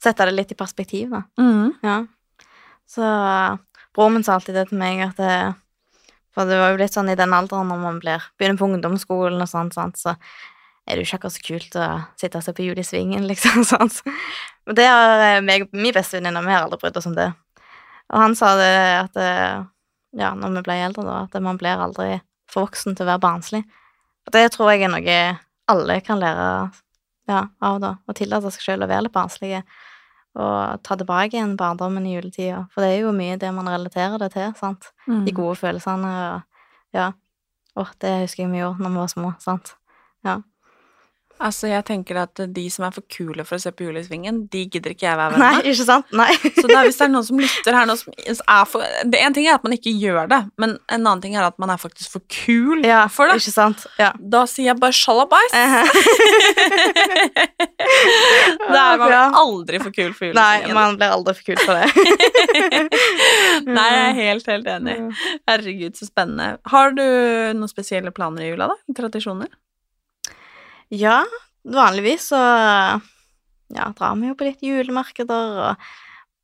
sette 0.02 0.26
det 0.28 0.34
litt 0.36 0.52
i 0.52 0.58
perspektiv, 0.58 1.10
da. 1.10 1.22
Mm. 1.40 1.74
Ja. 1.82 1.96
Så 2.86 3.02
broren 3.94 4.18
min 4.18 4.24
sa 4.26 4.34
alltid 4.36 4.54
det 4.54 4.68
til 4.68 4.78
meg 4.78 5.00
at 5.08 5.16
det, 5.16 5.54
For 6.34 6.44
det 6.50 6.58
var 6.58 6.72
jo 6.72 6.80
litt 6.80 6.92
sånn 6.92 7.08
i 7.12 7.14
den 7.14 7.30
alderen 7.30 7.68
når 7.70 7.78
man 7.78 7.98
blir, 8.02 8.22
begynner 8.38 8.58
på 8.58 8.66
ungdomsskolen 8.66 9.38
og 9.40 9.46
sånn 9.48 9.70
så 9.94 10.16
er 10.84 10.96
det 10.96 11.04
jo 11.04 11.08
ikke 11.08 11.20
akkurat 11.20 11.36
så 11.36 11.44
kult 11.44 11.76
å 11.80 11.86
sitte 12.20 12.40
og 12.40 12.44
se 12.44 12.52
på 12.56 12.66
Jul 12.66 12.80
i 12.80 12.84
Svingen, 12.86 13.24
liksom. 13.28 13.64
sånn. 13.70 13.92
Men 14.68 14.78
det 14.78 14.88
har 14.90 15.24
eh, 15.28 15.40
meg 15.44 15.66
og 15.66 15.72
min 15.76 15.94
bestevenninne, 15.96 16.44
vi 16.44 16.52
har 16.52 16.66
aldri 16.66 16.80
brydd 16.82 17.00
oss 17.00 17.08
om 17.08 17.16
det. 17.16 17.30
Og 18.12 18.20
han 18.20 18.36
sa 18.38 18.52
det 18.60 18.74
at 18.98 19.20
eh, 19.20 19.62
Ja, 20.14 20.28
når 20.38 20.60
vi 20.60 20.60
ble 20.68 20.76
eldre, 20.78 21.02
da, 21.08 21.14
at 21.26 21.42
man 21.42 21.56
blir 21.58 21.80
aldri 21.82 22.20
for 22.46 22.68
voksen 22.68 22.94
til 22.94 23.02
å 23.02 23.14
være 23.14 23.24
barnslig. 23.24 23.64
Og 24.28 24.36
det 24.36 24.44
tror 24.54 24.70
jeg 24.70 24.84
er 24.86 24.92
noe 24.92 25.16
alle 25.72 25.96
kan 26.04 26.20
lære 26.20 26.46
ja, 27.26 27.40
av, 27.58 27.80
da. 27.82 27.90
Å 28.06 28.14
tillate 28.14 28.52
seg 28.54 28.62
selv 28.62 28.86
å 28.86 28.90
være 28.92 29.08
litt 29.08 29.16
barnslige 29.16 29.64
og 30.34 30.80
ta 30.82 30.96
tilbake 30.98 31.36
igjen 31.36 31.54
barndommen 31.58 32.06
i 32.08 32.16
juletida. 32.16 32.64
For 32.74 32.82
det 32.82 32.90
er 32.90 33.04
jo 33.04 33.12
mye 33.14 33.36
det 33.38 33.52
man 33.54 33.70
relaterer 33.70 34.18
det 34.18 34.32
til, 34.34 34.50
sant. 34.58 34.90
Mm. 35.06 35.22
De 35.28 35.34
gode 35.36 35.58
følelsene 35.60 36.14
og 36.24 36.42
Ja. 36.94 37.12
Åh, 37.74 37.90
det 37.98 38.10
husker 38.22 38.44
jeg 38.44 38.52
vi 38.52 38.60
gjorde 38.60 38.84
når 38.84 38.92
vi 38.92 39.00
var 39.02 39.08
små, 39.10 39.30
sant. 39.42 39.72
Ja. 40.22 40.36
Altså, 41.42 41.66
jeg 41.66 41.82
tenker 41.88 42.14
at 42.22 42.38
de 42.54 42.62
som 42.70 42.84
er 42.86 42.92
for 42.94 43.02
kule 43.10 43.42
for 43.44 43.56
å 43.58 43.62
se 43.62 43.72
på 43.74 43.82
Julesvingen, 43.88 44.44
de 44.52 44.60
gidder 44.70 44.92
ikke 44.94 45.08
jeg 45.08 45.18
være 45.18 45.32
venn 45.34 45.42
Nei, 45.42 45.62
ikke 45.72 45.86
sant? 45.88 46.06
Nei. 46.14 46.28
Så 46.60 46.66
er, 46.68 46.84
hvis 46.86 46.98
det 47.00 47.06
er 47.08 47.10
noen 47.10 47.26
som 47.26 47.40
lytter 47.42 47.74
her 47.74 47.88
nå 47.90 47.96
som 47.98 48.14
er 48.14 48.64
for 48.70 48.86
det 49.10 49.18
En 49.24 49.34
ting 49.34 49.48
er 49.48 49.56
at 49.58 49.64
man 49.66 49.74
ikke 49.74 49.90
gjør 49.98 50.28
det, 50.30 50.38
men 50.62 50.76
en 50.86 51.02
annen 51.02 51.22
ting 51.24 51.34
er 51.34 51.42
at 51.48 51.58
man 51.60 51.70
er 51.74 51.80
faktisk 51.82 52.14
for 52.14 52.22
kul 52.30 52.84
Ja, 52.86 53.02
for 53.10 53.26
det. 53.32 53.40
ikke 53.42 53.54
sant? 53.56 53.82
Ja. 53.98 54.12
Da 54.18 54.44
sier 54.50 54.70
jeg 54.70 54.78
bare 54.80 54.94
sjalabais. 54.94 55.54
Da 58.64 58.80
er 58.94 58.98
man 59.02 59.34
aldri 59.38 59.78
for 59.82 59.92
kul 59.94 60.12
for 60.16 60.32
Nei, 60.36 60.72
man 60.74 60.96
blir 61.00 61.10
aldri 61.14 61.34
for 61.36 61.44
kul 61.50 61.58
for 61.60 61.74
det. 61.76 61.86
Nei, 63.66 63.88
jeg 63.90 64.06
er 64.06 64.14
helt, 64.20 64.46
helt 64.50 64.68
enig. 64.76 64.96
Herregud, 65.50 65.94
så 65.98 66.04
spennende. 66.08 66.46
Har 66.72 66.88
du 66.96 67.04
noen 67.58 67.70
spesielle 67.70 68.12
planer 68.14 68.42
i 68.46 68.48
jula, 68.52 68.66
da? 68.72 68.76
Tradisjoner? 68.96 69.50
Ja, 70.94 71.24
vanligvis 71.66 72.28
så 72.30 72.38
ja, 73.74 73.86
drar 73.96 74.14
vi 74.20 74.28
jo 74.30 74.36
på 74.38 74.46
litt 74.46 74.62
julemarkeder 74.62 75.58
og 75.64 75.88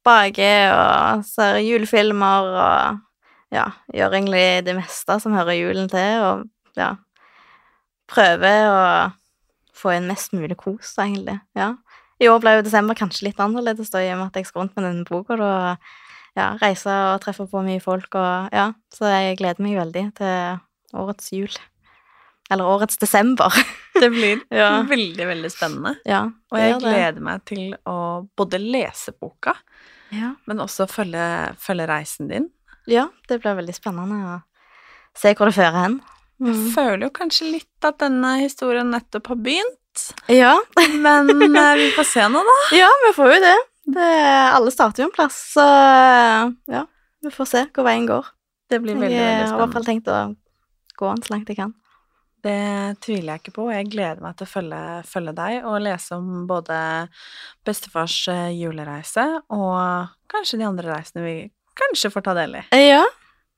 baker 0.06 0.72
og 0.74 1.22
ser 1.28 1.60
julefilmer 1.62 2.48
og 2.50 3.54
ja, 3.54 3.66
gjør 3.94 4.16
egentlig 4.16 4.44
det 4.66 4.74
meste 4.78 5.18
som 5.22 5.34
hører 5.34 5.58
julen 5.58 5.90
til, 5.90 6.24
og 6.24 6.78
ja, 6.78 6.94
prøver 8.10 8.68
å 8.70 8.82
få 9.76 9.94
inn 9.96 10.10
mest 10.10 10.34
mulig 10.36 10.56
kos, 10.60 10.92
egentlig. 11.00 11.38
Ja. 11.58 11.72
I 12.20 12.28
år 12.30 12.40
ble 12.42 12.58
jo 12.58 12.66
desember 12.66 12.98
kanskje 12.98 13.28
litt 13.28 13.40
annerledes, 13.42 13.90
da, 13.92 14.02
i 14.04 14.12
og 14.12 14.20
med 14.20 14.30
at 14.30 14.40
jeg 14.40 14.50
skal 14.50 14.64
rundt 14.64 14.76
med 14.78 14.86
denne 14.86 15.06
boka, 15.08 15.38
da. 15.40 15.52
Ja, 16.38 16.52
reise 16.60 16.92
og 17.10 17.24
treffe 17.24 17.48
på 17.50 17.58
mye 17.66 17.80
folk 17.82 18.14
og 18.14 18.52
ja, 18.54 18.68
så 18.94 19.08
jeg 19.10 19.40
gleder 19.40 19.64
meg 19.66 19.80
veldig 19.80 20.04
til 20.20 20.60
årets 20.94 21.32
jul. 21.34 21.56
Eller 22.54 22.70
årets 22.70 23.00
desember. 23.02 23.50
Det 24.00 24.10
blir 24.12 24.40
Ja. 24.50 24.82
veldig, 24.88 25.26
veldig 25.28 25.50
spennende. 25.52 25.96
Ja, 26.08 26.22
Og 26.50 26.58
jeg 26.58 26.78
gleder 26.80 27.20
meg 27.20 27.44
til 27.48 27.74
å 27.86 27.96
både 28.36 28.58
lese 28.60 29.12
boka, 29.20 29.54
Ja. 30.10 30.32
men 30.46 30.58
også 30.64 30.88
følge, 30.90 31.54
følge 31.60 31.86
reisen 31.88 32.28
din. 32.28 32.48
ja, 32.90 33.08
det 33.28 33.40
blir 33.42 33.54
veldig 33.60 33.74
spennende 33.76 34.16
å 34.26 34.42
se 35.14 35.34
hvor 35.34 35.46
det 35.50 35.54
fører 35.54 35.76
hen. 35.84 36.00
Jeg 36.40 36.54
Mm. 36.56 36.70
føler 36.72 37.02
jo 37.04 37.10
kanskje 37.10 37.50
litt 37.52 37.84
at 37.84 37.98
denne 38.00 38.40
historien 38.40 38.90
nettopp 38.90 39.26
har 39.28 39.36
begynt, 39.36 39.76
Ja, 40.28 40.54
men 40.96 41.28
eh, 41.56 41.74
vi 41.76 41.90
får 41.92 42.04
se 42.06 42.20
nå, 42.32 42.40
da. 42.46 42.76
ja, 42.76 42.88
vi 43.06 43.12
får 43.12 43.34
jo 43.34 43.40
det. 43.44 43.58
det. 43.92 44.54
Alle 44.54 44.70
starter 44.72 45.02
jo 45.02 45.08
en 45.10 45.12
plass, 45.14 45.36
så 45.54 45.66
ja, 46.70 46.84
vi 47.22 47.30
får 47.34 47.46
se 47.50 47.64
hvor 47.74 47.84
veien 47.84 48.06
går. 48.08 48.24
Det 48.70 48.78
blir 48.82 48.94
veldig, 48.94 49.10
veldig 49.10 49.18
spennende. 49.18 49.40
Jeg 49.42 49.48
har 49.50 49.58
i 49.58 49.60
hvert 49.66 49.72
fall 49.74 49.84
tenkt 49.88 50.08
å 50.08 50.18
gå 50.96 51.08
den 51.14 51.22
så 51.26 51.34
langt 51.34 51.48
jeg 51.50 51.56
kan. 51.58 51.74
Det 52.44 52.96
tviler 53.04 53.34
jeg 53.34 53.42
ikke 53.42 53.54
på, 53.58 53.68
og 53.68 53.74
jeg 53.74 53.88
gleder 53.92 54.22
meg 54.24 54.36
til 54.38 54.46
å 54.48 54.50
følge, 54.50 54.82
følge 55.08 55.34
deg 55.36 55.66
og 55.68 55.80
lese 55.84 56.16
om 56.16 56.46
både 56.48 56.76
bestefars 57.66 58.16
eh, 58.32 58.50
julereise 58.56 59.26
og 59.52 60.12
kanskje 60.30 60.60
de 60.62 60.68
andre 60.68 60.94
reisene 60.94 61.24
vi 61.26 61.34
kanskje 61.80 62.12
får 62.14 62.24
ta 62.28 62.36
del 62.38 62.60
i. 62.60 62.62
Ja, 62.76 63.04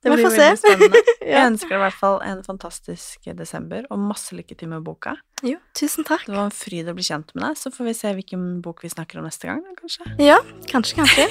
Det 0.02 0.10
blir 0.10 0.24
veldig 0.26 0.38
se. 0.40 0.56
spennende. 0.58 1.02
Jeg 1.32 1.46
ønsker 1.52 1.70
deg 1.70 1.78
i 1.78 1.82
hvert 1.84 1.98
fall 2.00 2.18
en 2.26 2.42
fantastisk 2.42 3.28
desember, 3.38 3.86
og 3.90 4.02
masse 4.02 4.34
lykke 4.34 4.56
til 4.58 4.72
med 4.72 4.82
boka. 4.86 5.14
Jo, 5.46 5.58
tusen 5.78 6.06
takk. 6.06 6.26
Det 6.26 6.34
var 6.34 6.48
en 6.48 6.54
fryd 6.54 6.90
å 6.90 6.94
bli 6.98 7.06
kjent 7.06 7.30
med 7.36 7.46
deg, 7.46 7.58
så 7.58 7.70
får 7.74 7.86
vi 7.90 7.94
se 7.98 8.14
hvilken 8.18 8.48
bok 8.62 8.82
vi 8.82 8.90
snakker 8.90 9.22
om 9.22 9.26
neste 9.30 9.50
gang, 9.50 9.62
kanskje. 9.78 10.10
Ja, 10.22 10.40
kanskje, 10.70 10.98
kanskje. 11.02 11.28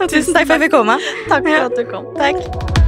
Og 0.00 0.08
tusen 0.12 0.32
takk 0.32 0.48
for 0.48 0.56
at 0.56 0.58
jeg 0.58 0.64
fikk 0.68 0.78
komme. 0.78 0.96
Takk 1.28 1.50
for 1.50 1.68
at 1.68 1.76
du 1.76 1.84
kom. 1.92 2.08
Takk. 2.16 2.81